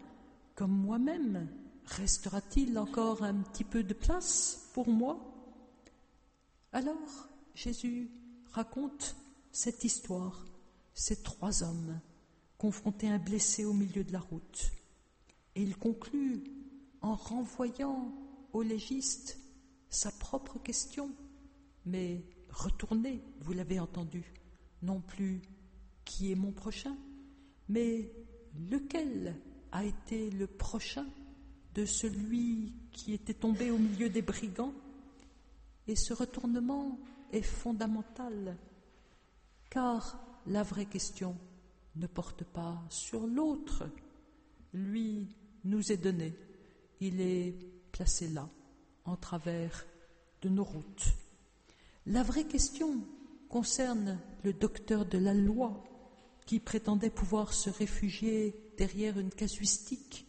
[0.55, 1.49] comme moi-même,
[1.89, 5.19] restera-t-il encore un petit peu de place pour moi?
[6.71, 8.11] Alors, Jésus
[8.51, 9.15] raconte
[9.51, 10.45] cette histoire,
[10.93, 11.99] ces trois hommes
[12.57, 14.71] confrontés à un blessé au milieu de la route.
[15.55, 16.43] Et il conclut
[17.01, 18.13] en renvoyant
[18.53, 19.39] au légiste
[19.89, 21.11] sa propre question,
[21.85, 24.33] mais retournez, vous l'avez entendu,
[24.81, 25.41] non plus
[26.05, 26.95] qui est mon prochain,
[27.67, 28.11] mais
[28.69, 29.35] lequel
[29.71, 31.05] a été le prochain?
[31.79, 34.73] De celui qui était tombé au milieu des brigands
[35.87, 36.99] Et ce retournement
[37.31, 38.57] est fondamental,
[39.69, 41.37] car la vraie question
[41.95, 43.89] ne porte pas sur l'autre.
[44.73, 45.29] Lui
[45.63, 46.33] nous est donné,
[46.99, 47.55] il est
[47.93, 48.49] placé là,
[49.05, 49.85] en travers
[50.41, 51.13] de nos routes.
[52.05, 52.99] La vraie question
[53.47, 55.81] concerne le docteur de la loi
[56.45, 60.28] qui prétendait pouvoir se réfugier derrière une casuistique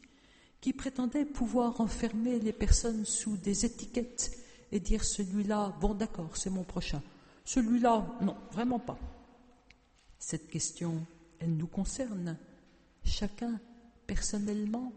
[0.60, 4.36] qui prétendait pouvoir enfermer les personnes sous des étiquettes
[4.72, 7.02] et dire celui-là, bon d'accord, c'est mon prochain.
[7.44, 8.98] Celui-là, non, vraiment pas.
[10.18, 11.06] Cette question,
[11.38, 12.36] elle nous concerne,
[13.04, 13.58] chacun
[14.06, 14.92] personnellement,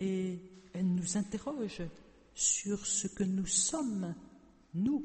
[0.00, 0.40] et
[0.72, 1.82] elle nous interroge
[2.34, 4.14] sur ce que nous sommes,
[4.74, 5.04] nous,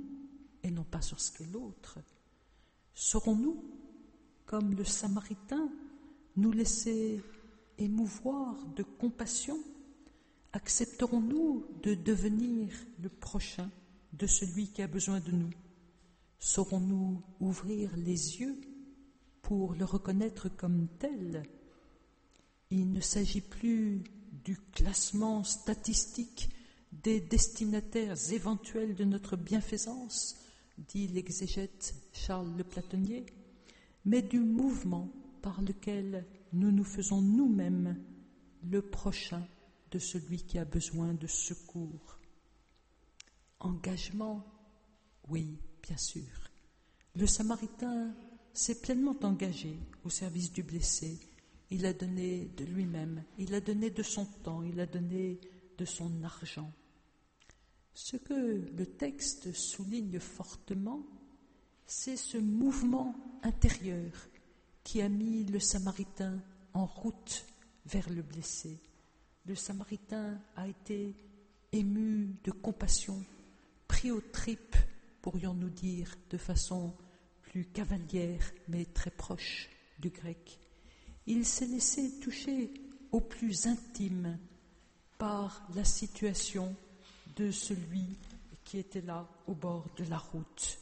[0.63, 1.99] et non pas sur ce qu'est l'autre.
[2.93, 3.63] Saurons-nous,
[4.45, 5.69] comme le Samaritain,
[6.35, 7.21] nous laisser
[7.79, 9.57] émouvoir de compassion
[10.51, 12.73] Accepterons-nous de devenir
[13.03, 13.69] le prochain
[14.13, 15.51] de celui qui a besoin de nous?
[16.39, 18.59] Saurons-nous ouvrir les yeux
[19.43, 21.43] pour le reconnaître comme tel?
[22.71, 24.03] Il ne s'agit plus
[24.43, 26.49] du classement statistique
[26.91, 30.35] des destinataires éventuels de notre bienfaisance,
[30.77, 33.27] dit l'exégète Charles le Platonnier,
[34.03, 35.11] mais du mouvement
[35.43, 38.01] par lequel nous nous faisons nous-mêmes
[38.63, 39.47] le prochain
[39.91, 42.19] de celui qui a besoin de secours.
[43.59, 44.45] Engagement,
[45.29, 46.49] oui, bien sûr.
[47.15, 48.13] Le Samaritain
[48.53, 51.19] s'est pleinement engagé au service du blessé.
[51.71, 55.39] Il a donné de lui-même, il a donné de son temps, il a donné
[55.77, 56.71] de son argent.
[57.93, 61.05] Ce que le texte souligne fortement,
[61.85, 64.28] c'est ce mouvement intérieur
[64.89, 66.41] qui a mis le Samaritain
[66.73, 67.45] en route
[67.85, 68.79] vers le blessé.
[69.45, 71.13] Le Samaritain a été
[71.71, 73.23] ému de compassion,
[73.87, 74.75] pris aux tripes,
[75.21, 76.95] pourrions-nous dire, de façon
[77.43, 79.69] plus cavalière, mais très proche
[79.99, 80.59] du grec.
[81.27, 82.73] Il s'est laissé toucher
[83.11, 84.39] au plus intime
[85.19, 86.75] par la situation
[87.35, 88.17] de celui
[88.63, 90.79] qui était là au bord de la route.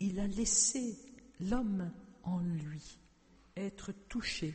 [0.00, 0.98] Il a laissé
[1.40, 1.90] l'homme
[2.24, 2.98] en lui
[3.56, 4.54] être touché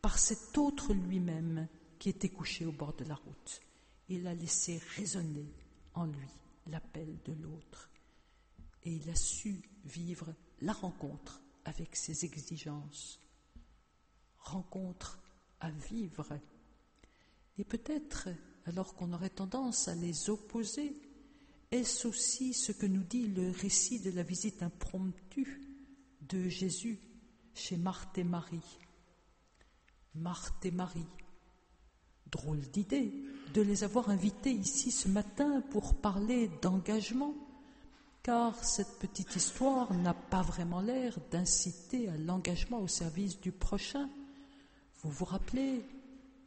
[0.00, 1.68] par cet autre lui-même
[1.98, 3.60] qui était couché au bord de la route.
[4.08, 5.46] Il a laissé résonner
[5.94, 6.28] en lui
[6.66, 7.90] l'appel de l'autre.
[8.84, 13.20] Et il a su vivre la rencontre avec ses exigences.
[14.38, 15.20] Rencontre
[15.60, 16.38] à vivre.
[17.58, 18.28] Et peut-être,
[18.66, 21.00] alors qu'on aurait tendance à les opposer,
[21.70, 25.60] est-ce aussi ce que nous dit le récit de la visite impromptue
[26.28, 26.98] de Jésus
[27.54, 28.78] chez Marthe et Marie
[30.14, 31.06] Marthe et Marie.
[32.30, 33.12] Drôle d'idée
[33.54, 37.34] de les avoir invités ici ce matin pour parler d'engagement,
[38.22, 44.08] car cette petite histoire n'a pas vraiment l'air d'inciter à l'engagement au service du prochain.
[45.02, 45.84] Vous vous rappelez,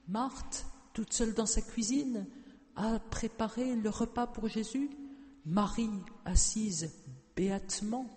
[0.08, 2.28] Marthe, toute seule dans sa cuisine,
[2.76, 4.89] a préparé le repas pour Jésus,
[5.45, 5.89] Marie
[6.24, 6.91] assise
[7.36, 8.08] béatement,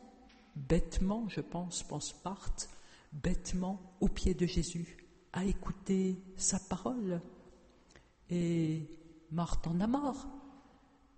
[0.57, 2.69] bêtement, je pense, pense Marthe,
[3.13, 4.97] bêtement aux pieds de Jésus
[5.33, 7.21] à écouter sa parole.
[8.31, 8.83] Et
[9.31, 10.29] Marthe en a marre.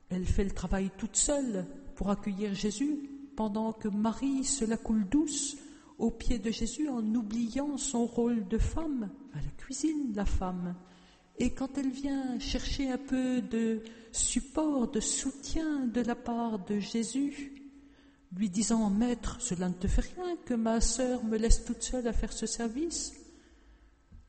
[0.09, 5.09] Elle fait le travail toute seule pour accueillir Jésus, pendant que Marie se la coule
[5.09, 5.57] douce
[5.99, 10.75] aux pieds de Jésus en oubliant son rôle de femme, à la cuisine, la femme.
[11.39, 13.83] Et quand elle vient chercher un peu de
[14.13, 17.60] support, de soutien de la part de Jésus,
[18.33, 22.07] lui disant Maître, cela ne te fait rien que ma sœur me laisse toute seule
[22.07, 23.13] à faire ce service,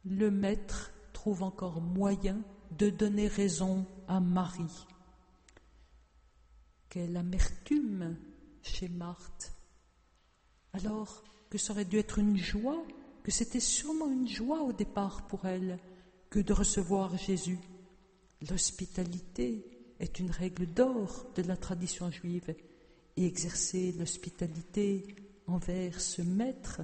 [0.05, 2.41] le maître trouve encore moyen
[2.77, 4.85] de donner raison à Marie.
[6.89, 8.17] Quelle amertume
[8.63, 9.53] chez Marthe.
[10.73, 12.83] Alors que ça aurait dû être une joie,
[13.23, 15.79] que c'était sûrement une joie au départ pour elle
[16.29, 17.59] que de recevoir Jésus.
[18.49, 19.65] L'hospitalité
[19.99, 22.55] est une règle d'or de la tradition juive
[23.17, 25.05] et exercer l'hospitalité
[25.47, 26.81] envers ce maître.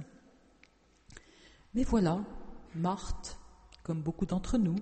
[1.74, 2.24] Mais voilà,
[2.74, 3.38] Marthe,
[3.82, 4.76] comme beaucoup d'entre nous,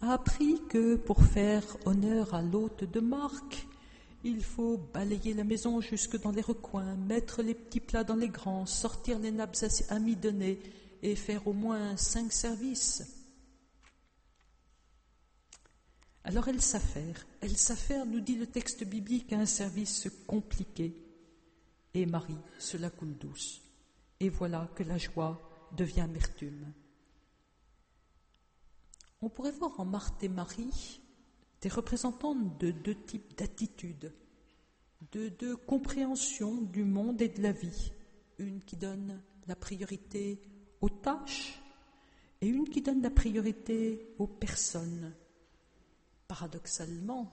[0.00, 3.66] a appris que pour faire honneur à l'hôte de Marc,
[4.24, 8.28] il faut balayer la maison jusque dans les recoins, mettre les petits plats dans les
[8.28, 9.56] grands, sortir les nappes
[9.88, 10.60] amidonnées
[11.02, 13.21] et faire au moins cinq services.
[16.24, 20.94] Alors elle s'affaire, elle s'affaire, nous dit le texte biblique, à un service compliqué.
[21.94, 23.60] Et Marie se la coule douce.
[24.20, 26.72] Et voilà que la joie devient amertume.
[29.20, 31.00] On pourrait voir en Marthe et Marie
[31.60, 34.12] des représentantes de deux types d'attitudes,
[35.12, 37.92] de deux compréhensions du monde et de la vie.
[38.38, 40.40] Une qui donne la priorité
[40.80, 41.60] aux tâches
[42.40, 45.14] et une qui donne la priorité aux personnes.
[46.32, 47.30] Paradoxalement,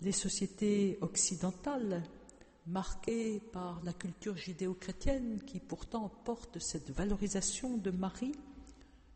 [0.00, 2.02] les sociétés occidentales,
[2.66, 8.34] marquées par la culture judéo-chrétienne qui pourtant porte cette valorisation de Marie,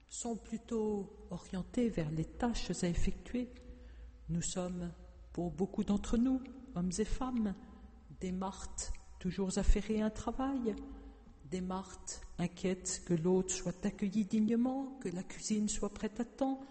[0.09, 3.51] sont plutôt orientés vers les tâches à effectuer.
[4.31, 4.91] Nous sommes,
[5.35, 6.41] pour beaucoup d'entre nous,
[6.75, 7.55] hommes et femmes,
[8.23, 10.75] des martes toujours affairées à un travail,
[11.51, 16.63] des martes inquiètes que l'hôte soit accueilli dignement, que la cuisine soit prête à temps,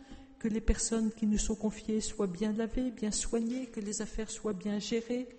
[0.43, 4.29] que les personnes qui nous sont confiées soient bien lavées, bien soignées, que les affaires
[4.29, 5.29] soient bien gérées,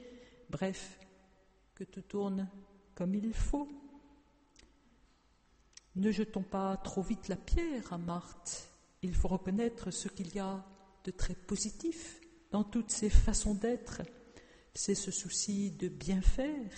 [0.49, 0.99] bref,
[1.75, 2.49] que tout tourne
[2.95, 3.69] comme il faut.
[5.97, 8.71] Ne jetons pas trop vite la pierre à Marthe.
[9.03, 10.65] Il faut reconnaître ce qu'il y a
[11.05, 12.19] de très positif
[12.51, 14.01] dans toutes ses façons d'être.
[14.73, 16.71] C'est ce souci de bien faire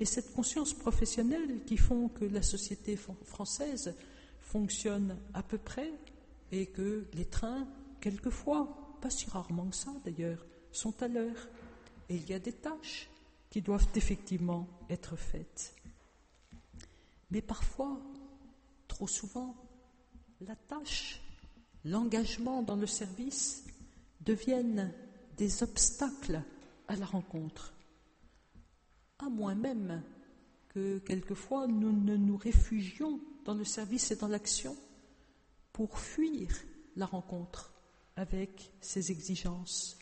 [0.00, 3.94] et cette conscience professionnelle qui font que la société française
[4.40, 5.92] fonctionne à peu près
[6.52, 7.66] et que les trains,
[8.00, 11.48] quelquefois, pas si rarement que ça d'ailleurs, sont à l'heure.
[12.08, 13.08] Et il y a des tâches
[13.50, 15.74] qui doivent effectivement être faites.
[17.30, 18.00] Mais parfois,
[18.86, 19.54] trop souvent,
[20.40, 21.20] la tâche,
[21.84, 23.64] l'engagement dans le service
[24.20, 24.92] deviennent
[25.36, 26.42] des obstacles
[26.88, 27.74] à la rencontre,
[29.18, 30.02] à moins même
[30.68, 34.76] que quelquefois nous ne nous réfugions dans le service et dans l'action
[35.78, 36.48] pour fuir
[36.96, 37.72] la rencontre
[38.16, 39.96] avec ses exigences,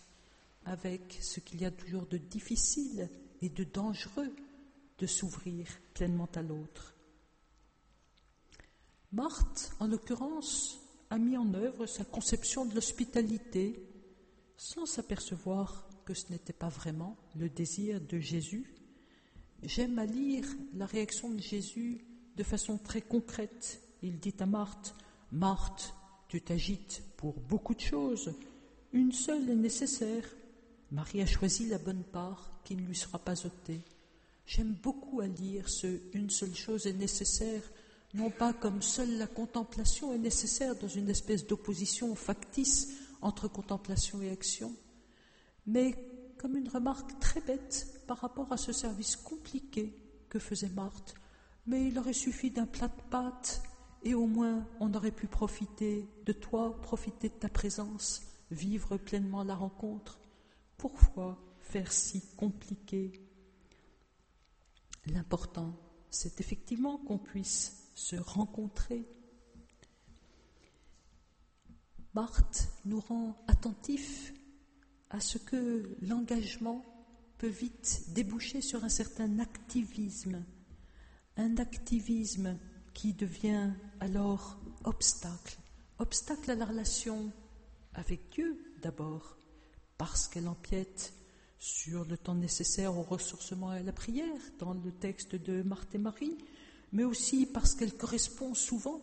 [0.64, 3.10] avec ce qu'il y a toujours de difficile
[3.42, 4.34] et de dangereux
[4.96, 6.94] de s'ouvrir pleinement à l'autre.
[9.12, 13.86] Marthe, en l'occurrence, a mis en œuvre sa conception de l'hospitalité
[14.56, 18.72] sans s'apercevoir que ce n'était pas vraiment le désir de Jésus.
[19.62, 22.02] J'aime à lire la réaction de Jésus
[22.34, 23.82] de façon très concrète.
[24.00, 24.94] Il dit à Marthe,
[25.36, 25.92] Marthe,
[26.28, 28.32] tu t'agites pour beaucoup de choses,
[28.94, 30.24] une seule est nécessaire.
[30.90, 33.82] Marie a choisi la bonne part qui ne lui sera pas ôtée.
[34.46, 37.60] J'aime beaucoup à lire ce une seule chose est nécessaire
[38.14, 44.22] non pas comme seule la contemplation est nécessaire dans une espèce d'opposition factice entre contemplation
[44.22, 44.72] et action,
[45.66, 45.94] mais
[46.38, 49.92] comme une remarque très bête par rapport à ce service compliqué
[50.30, 51.14] que faisait Marthe.
[51.66, 53.60] Mais il aurait suffi d'un plat de pâtes
[54.06, 59.42] et au moins on aurait pu profiter de toi, profiter de ta présence, vivre pleinement
[59.42, 60.20] la rencontre.
[60.76, 63.20] Pourquoi faire si compliqué?
[65.06, 65.74] L'important,
[66.08, 69.08] c'est effectivement qu'on puisse se rencontrer.
[72.14, 74.32] Marthe nous rend attentifs
[75.10, 76.84] à ce que l'engagement
[77.38, 80.44] peut vite déboucher sur un certain activisme,
[81.36, 82.56] un activisme
[82.96, 83.70] qui devient
[84.00, 85.58] alors obstacle,
[85.98, 87.30] obstacle à la relation
[87.92, 89.36] avec Dieu d'abord,
[89.98, 91.12] parce qu'elle empiète
[91.58, 95.94] sur le temps nécessaire au ressourcement et à la prière dans le texte de Marthe
[95.94, 96.38] et Marie,
[96.92, 99.02] mais aussi parce qu'elle correspond souvent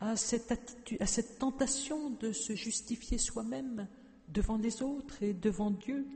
[0.00, 3.86] à cette, tentation de se justifier soi-même
[4.26, 6.08] devant les autres et devant Dieu.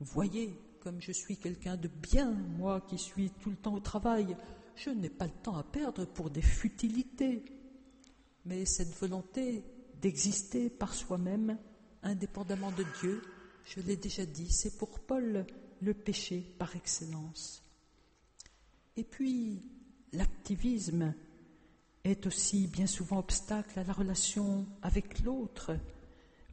[0.00, 4.36] Voyez comme je suis quelqu'un de bien, moi qui suis tout le temps au travail,
[4.84, 7.44] je n'ai pas le temps à perdre pour des futilités.
[8.44, 9.64] Mais cette volonté
[10.00, 11.58] d'exister par soi-même,
[12.02, 13.22] indépendamment de Dieu,
[13.64, 15.44] je l'ai déjà dit, c'est pour Paul
[15.80, 17.62] le péché par excellence.
[18.96, 19.62] Et puis,
[20.12, 21.14] l'activisme
[22.04, 25.76] est aussi bien souvent obstacle à la relation avec l'autre,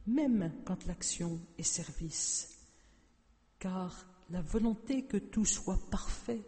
[0.06, 2.58] même quand l'action est service,
[3.58, 6.42] car la volonté que tout soit parfait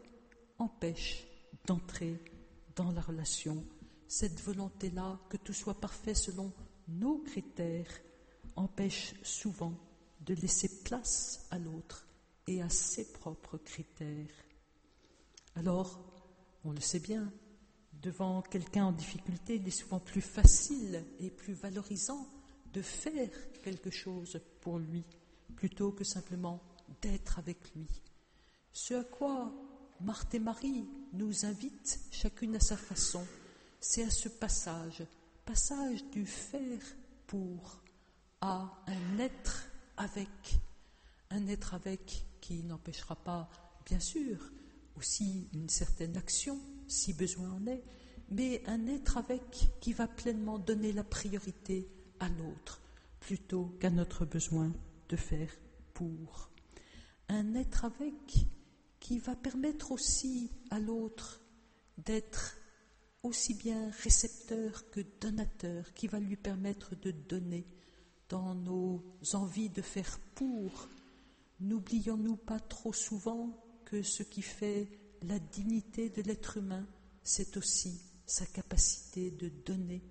[0.59, 1.28] empêche
[1.69, 2.19] d'entrer
[2.75, 3.63] dans la relation.
[4.09, 6.51] Cette volonté-là, que tout soit parfait selon
[6.89, 7.93] nos critères,
[8.57, 9.75] empêche souvent
[10.21, 12.09] de laisser place à l'autre
[12.47, 14.35] et à ses propres critères.
[15.55, 16.01] Alors,
[16.65, 17.31] on le sait bien,
[17.93, 22.27] devant quelqu'un en difficulté, il est souvent plus facile et plus valorisant
[22.73, 23.31] de faire
[23.63, 25.05] quelque chose pour lui
[25.55, 26.63] plutôt que simplement
[27.03, 27.89] d'être avec lui.
[28.73, 29.53] Ce à quoi
[30.01, 33.25] Marthe et Marie nous invitent, chacune à sa façon,
[33.81, 35.05] c'est à ce passage,
[35.45, 36.81] passage du faire
[37.27, 37.83] pour
[38.41, 40.61] à un être avec,
[41.31, 43.51] un être avec qui n'empêchera pas,
[43.87, 44.39] bien sûr,
[44.97, 47.83] aussi une certaine action, si besoin en est,
[48.31, 49.43] mais un être avec
[49.81, 51.89] qui va pleinement donner la priorité
[52.21, 52.81] à l'autre,
[53.19, 54.73] plutôt qu'à notre besoin
[55.09, 55.51] de faire
[55.93, 56.51] pour.
[57.29, 58.47] Un être avec
[59.01, 61.41] qui va permettre aussi à l'autre
[61.99, 62.57] d'être
[63.23, 67.67] aussi bien récepteur que donateur, qui va lui permettre de donner
[68.29, 70.89] dans nos envies de faire pour.
[71.61, 73.51] N'oublions-nous pas trop souvent
[73.85, 74.89] que ce qui fait
[75.23, 76.87] la dignité de l'être humain,
[77.23, 80.03] c'est aussi sa capacité de donner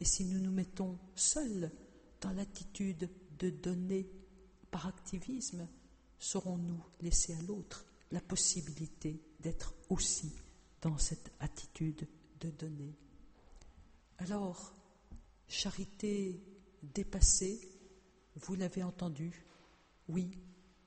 [0.00, 1.70] Et si nous nous mettons seuls
[2.20, 4.10] dans l'attitude de donner
[4.70, 5.68] par activisme,
[6.18, 10.32] saurons-nous laisser à l'autre la possibilité d'être aussi
[10.82, 12.08] dans cette attitude
[12.40, 12.94] de donner.
[14.18, 14.72] Alors,
[15.48, 16.42] charité
[16.82, 17.60] dépassée,
[18.36, 19.44] vous l'avez entendu,
[20.08, 20.30] oui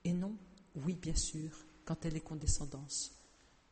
[0.03, 0.37] et non,
[0.75, 1.51] oui bien sûr,
[1.85, 3.11] quand elle est condescendance,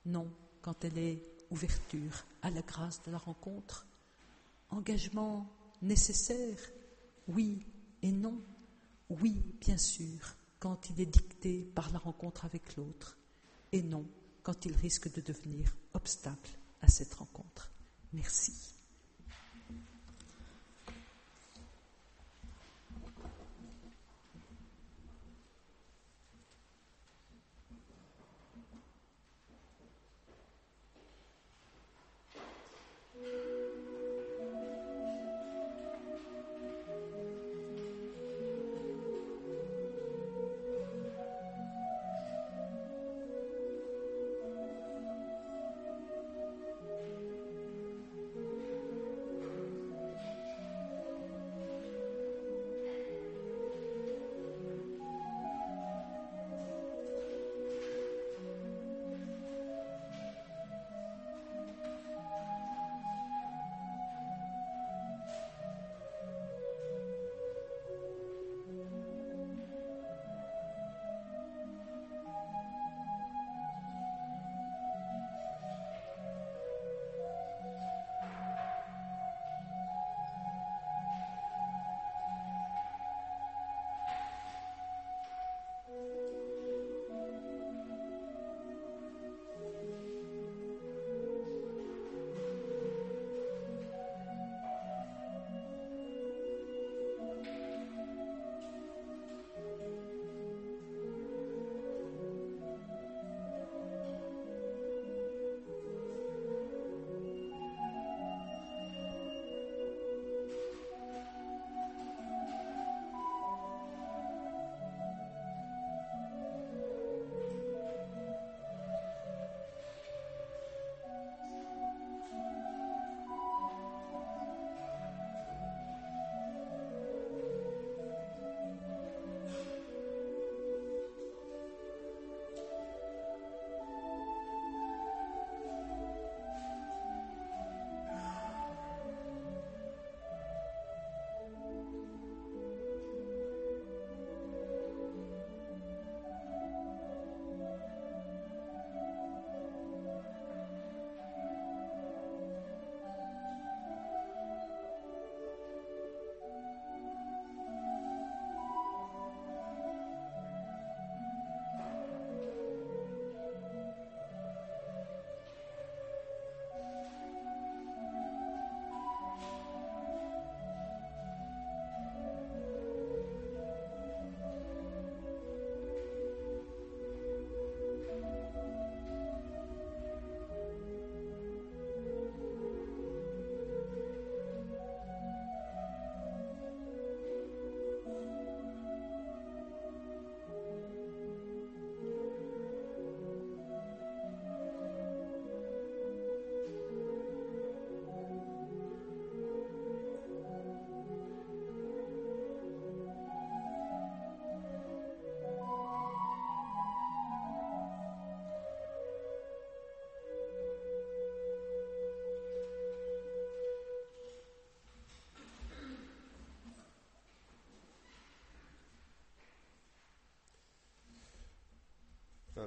[0.06, 0.32] non
[0.62, 3.88] quand elle est ouverture à la grâce de la rencontre,
[4.70, 5.49] engagement
[5.82, 6.60] nécessaire,
[7.28, 7.66] oui
[8.02, 8.41] et non,
[9.10, 13.18] oui bien sûr, quand il est dicté par la rencontre avec l'autre,
[13.72, 14.06] et non
[14.44, 17.72] quand il risque de devenir obstacle à cette rencontre.
[18.14, 18.81] Merci.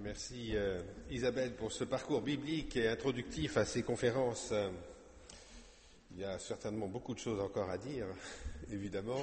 [0.00, 4.52] Merci euh, Isabelle pour ce parcours biblique et introductif à ces conférences.
[6.12, 8.06] Il y a certainement beaucoup de choses encore à dire,
[8.72, 9.20] évidemment.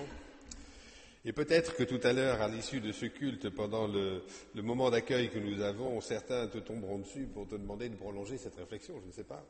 [1.23, 4.23] Et peut-être que tout à l'heure, à l'issue de ce culte, pendant le
[4.55, 8.55] moment d'accueil que nous avons, certains te tomberont dessus pour te demander de prolonger cette
[8.55, 9.43] réflexion, je ne sais pas.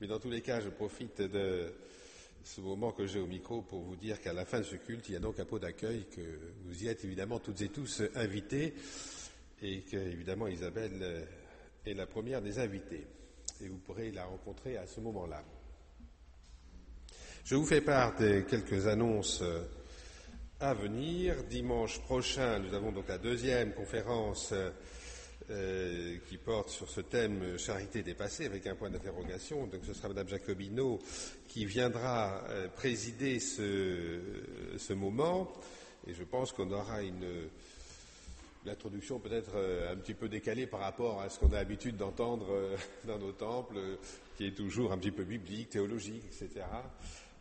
[0.00, 1.72] Mais dans tous les cas, je profite de
[2.42, 5.08] ce moment que j'ai au micro pour vous dire qu'à la fin de ce culte,
[5.08, 6.20] il y a donc un pot d'accueil, que
[6.64, 8.74] vous y êtes évidemment toutes et tous invités
[9.62, 11.24] et que, évidemment, Isabelle euh,
[11.84, 13.06] est la première des invitées.
[13.62, 15.42] Et vous pourrez la rencontrer à ce moment-là.
[17.44, 19.62] Je vous fais part de quelques annonces euh,
[20.60, 21.44] à venir.
[21.44, 24.54] Dimanche prochain, nous avons donc la deuxième conférence
[25.50, 29.66] euh, qui porte sur ce thème charité dépassée avec un point d'interrogation.
[29.66, 31.00] Donc ce sera Madame Jacobino
[31.48, 32.44] qui viendra
[32.76, 35.52] présider ce, moment.
[36.06, 37.50] Et je pense qu'on aura une,
[38.66, 42.48] introduction peut-être euh, un petit peu décalée par rapport à ce qu'on a l'habitude d'entendre
[43.04, 43.78] dans nos temples,
[44.36, 46.64] qui est toujours un petit peu biblique, théologique, etc.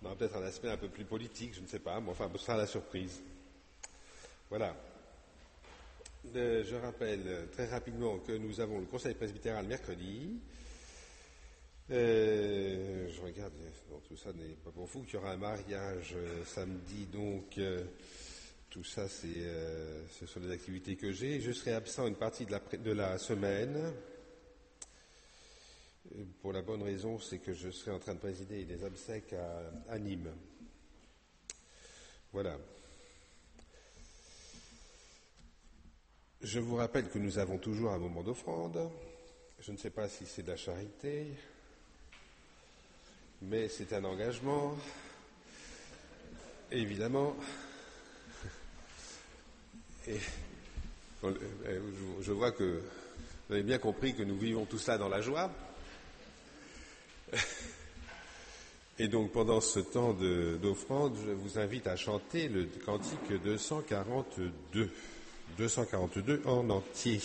[0.04, 2.40] On peut-être un aspect un peu plus politique, je ne sais pas, mais enfin, ce
[2.40, 3.22] sera la surprise.
[4.50, 4.76] Voilà.
[6.36, 10.40] Euh, je rappelle très rapidement que nous avons le conseil presbytéral mercredi.
[11.92, 13.54] Euh, je regarde,
[14.08, 17.60] tout ça n'est pas pour vous, qu'il y aura un mariage euh, samedi, donc
[18.70, 19.28] tout ça, c'est,
[20.20, 21.42] ce sont les activités que j'ai.
[21.42, 23.94] Je serai absent une partie de la, semaine.
[26.42, 29.34] Pour la bonne raison, c'est que je serai en train de présider des obsèques
[29.90, 30.32] à Nîmes.
[32.32, 32.58] Voilà.
[36.42, 38.90] Je vous rappelle que nous avons toujours un moment d'offrande.
[39.60, 41.28] Je ne sais pas si c'est de la charité,
[43.42, 44.78] mais c'est un engagement.
[46.72, 47.36] évidemment,
[50.10, 50.20] et,
[52.22, 52.82] je vois que
[53.48, 55.52] vous avez bien compris que nous vivons tout cela dans la joie.
[59.00, 64.90] Et donc pendant ce temps d'offrande, je vous invite à chanter le cantique 242.
[65.58, 67.20] 242 en entier.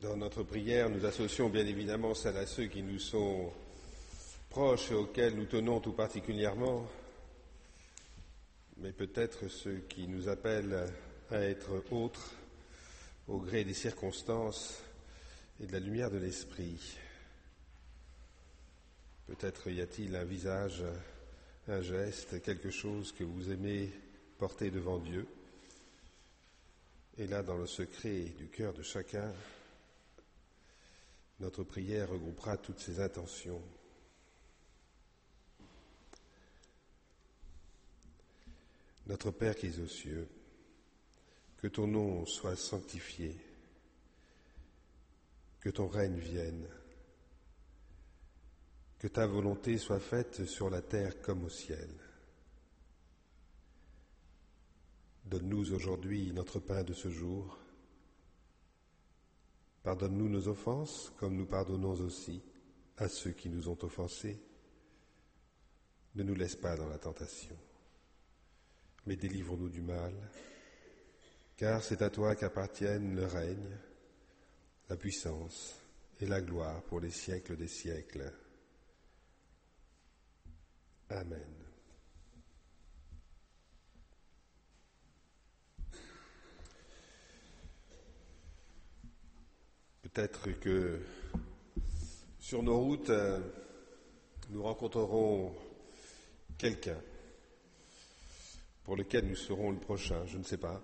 [0.00, 3.52] Dans notre prière, nous associons bien évidemment celle à ceux qui nous sont
[4.48, 6.86] proches et auxquels nous tenons tout particulièrement,
[8.76, 10.86] mais peut-être ceux qui nous appellent
[11.32, 12.34] à être autres
[13.28, 14.82] au gré des circonstances
[15.60, 16.98] et de la lumière de l'esprit.
[19.26, 20.82] Peut-être y a-t-il un visage,
[21.68, 23.92] un geste, quelque chose que vous aimez
[24.38, 25.26] porter devant Dieu.
[27.18, 29.32] Et là, dans le secret du cœur de chacun,
[31.40, 33.62] notre prière regroupera toutes ces intentions.
[39.06, 40.28] Notre Père qui es aux cieux,
[41.62, 43.36] que ton nom soit sanctifié,
[45.60, 46.68] que ton règne vienne,
[48.98, 51.88] que ta volonté soit faite sur la terre comme au ciel.
[55.24, 57.56] Donne-nous aujourd'hui notre pain de ce jour.
[59.84, 62.42] Pardonne-nous nos offenses comme nous pardonnons aussi
[62.96, 64.42] à ceux qui nous ont offensés.
[66.16, 67.56] Ne nous laisse pas dans la tentation,
[69.06, 70.12] mais délivre-nous du mal,
[71.62, 73.78] car c'est à toi qu'appartiennent le règne,
[74.88, 75.76] la puissance
[76.20, 78.32] et la gloire pour les siècles des siècles.
[81.08, 81.54] Amen.
[90.02, 90.98] Peut-être que
[92.40, 93.12] sur nos routes,
[94.50, 95.54] nous rencontrerons
[96.58, 97.00] quelqu'un
[98.82, 100.82] pour lequel nous serons le prochain, je ne sais pas.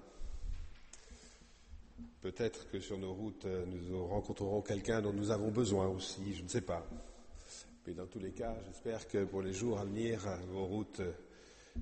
[2.20, 6.42] Peut-être que sur nos routes, euh, nous rencontrerons quelqu'un dont nous avons besoin aussi, je
[6.42, 6.84] ne sais pas.
[7.86, 11.00] Mais dans tous les cas, j'espère que pour les jours à venir, vos routes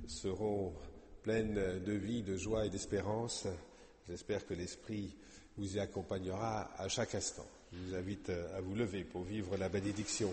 [0.07, 0.75] seront
[1.23, 3.47] pleines de vie, de joie et d'espérance.
[4.09, 5.17] J'espère que l'Esprit
[5.57, 7.47] vous y accompagnera à chaque instant.
[7.73, 10.31] Je vous invite à vous lever pour vivre la bénédiction.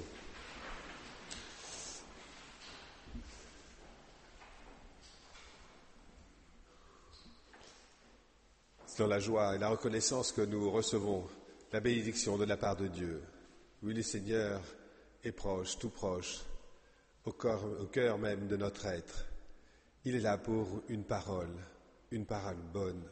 [8.98, 11.26] Dans la joie et la reconnaissance que nous recevons
[11.72, 13.22] la bénédiction de la part de Dieu.
[13.82, 14.62] Oui, le Seigneur
[15.24, 16.42] est proche, tout proche,
[17.26, 19.26] au, cœur même de notre être.
[20.06, 21.56] Il est là pour une parole,
[22.12, 23.04] une parole bonne,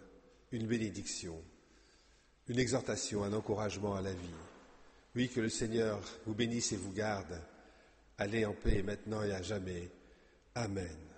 [0.52, 1.42] une bénédiction
[2.52, 4.36] une exhortation, un encouragement à la vie.
[5.16, 7.42] Oui, que le Seigneur vous bénisse et vous garde.
[8.18, 9.90] Allez en paix maintenant et à jamais.
[10.56, 11.11] Amen.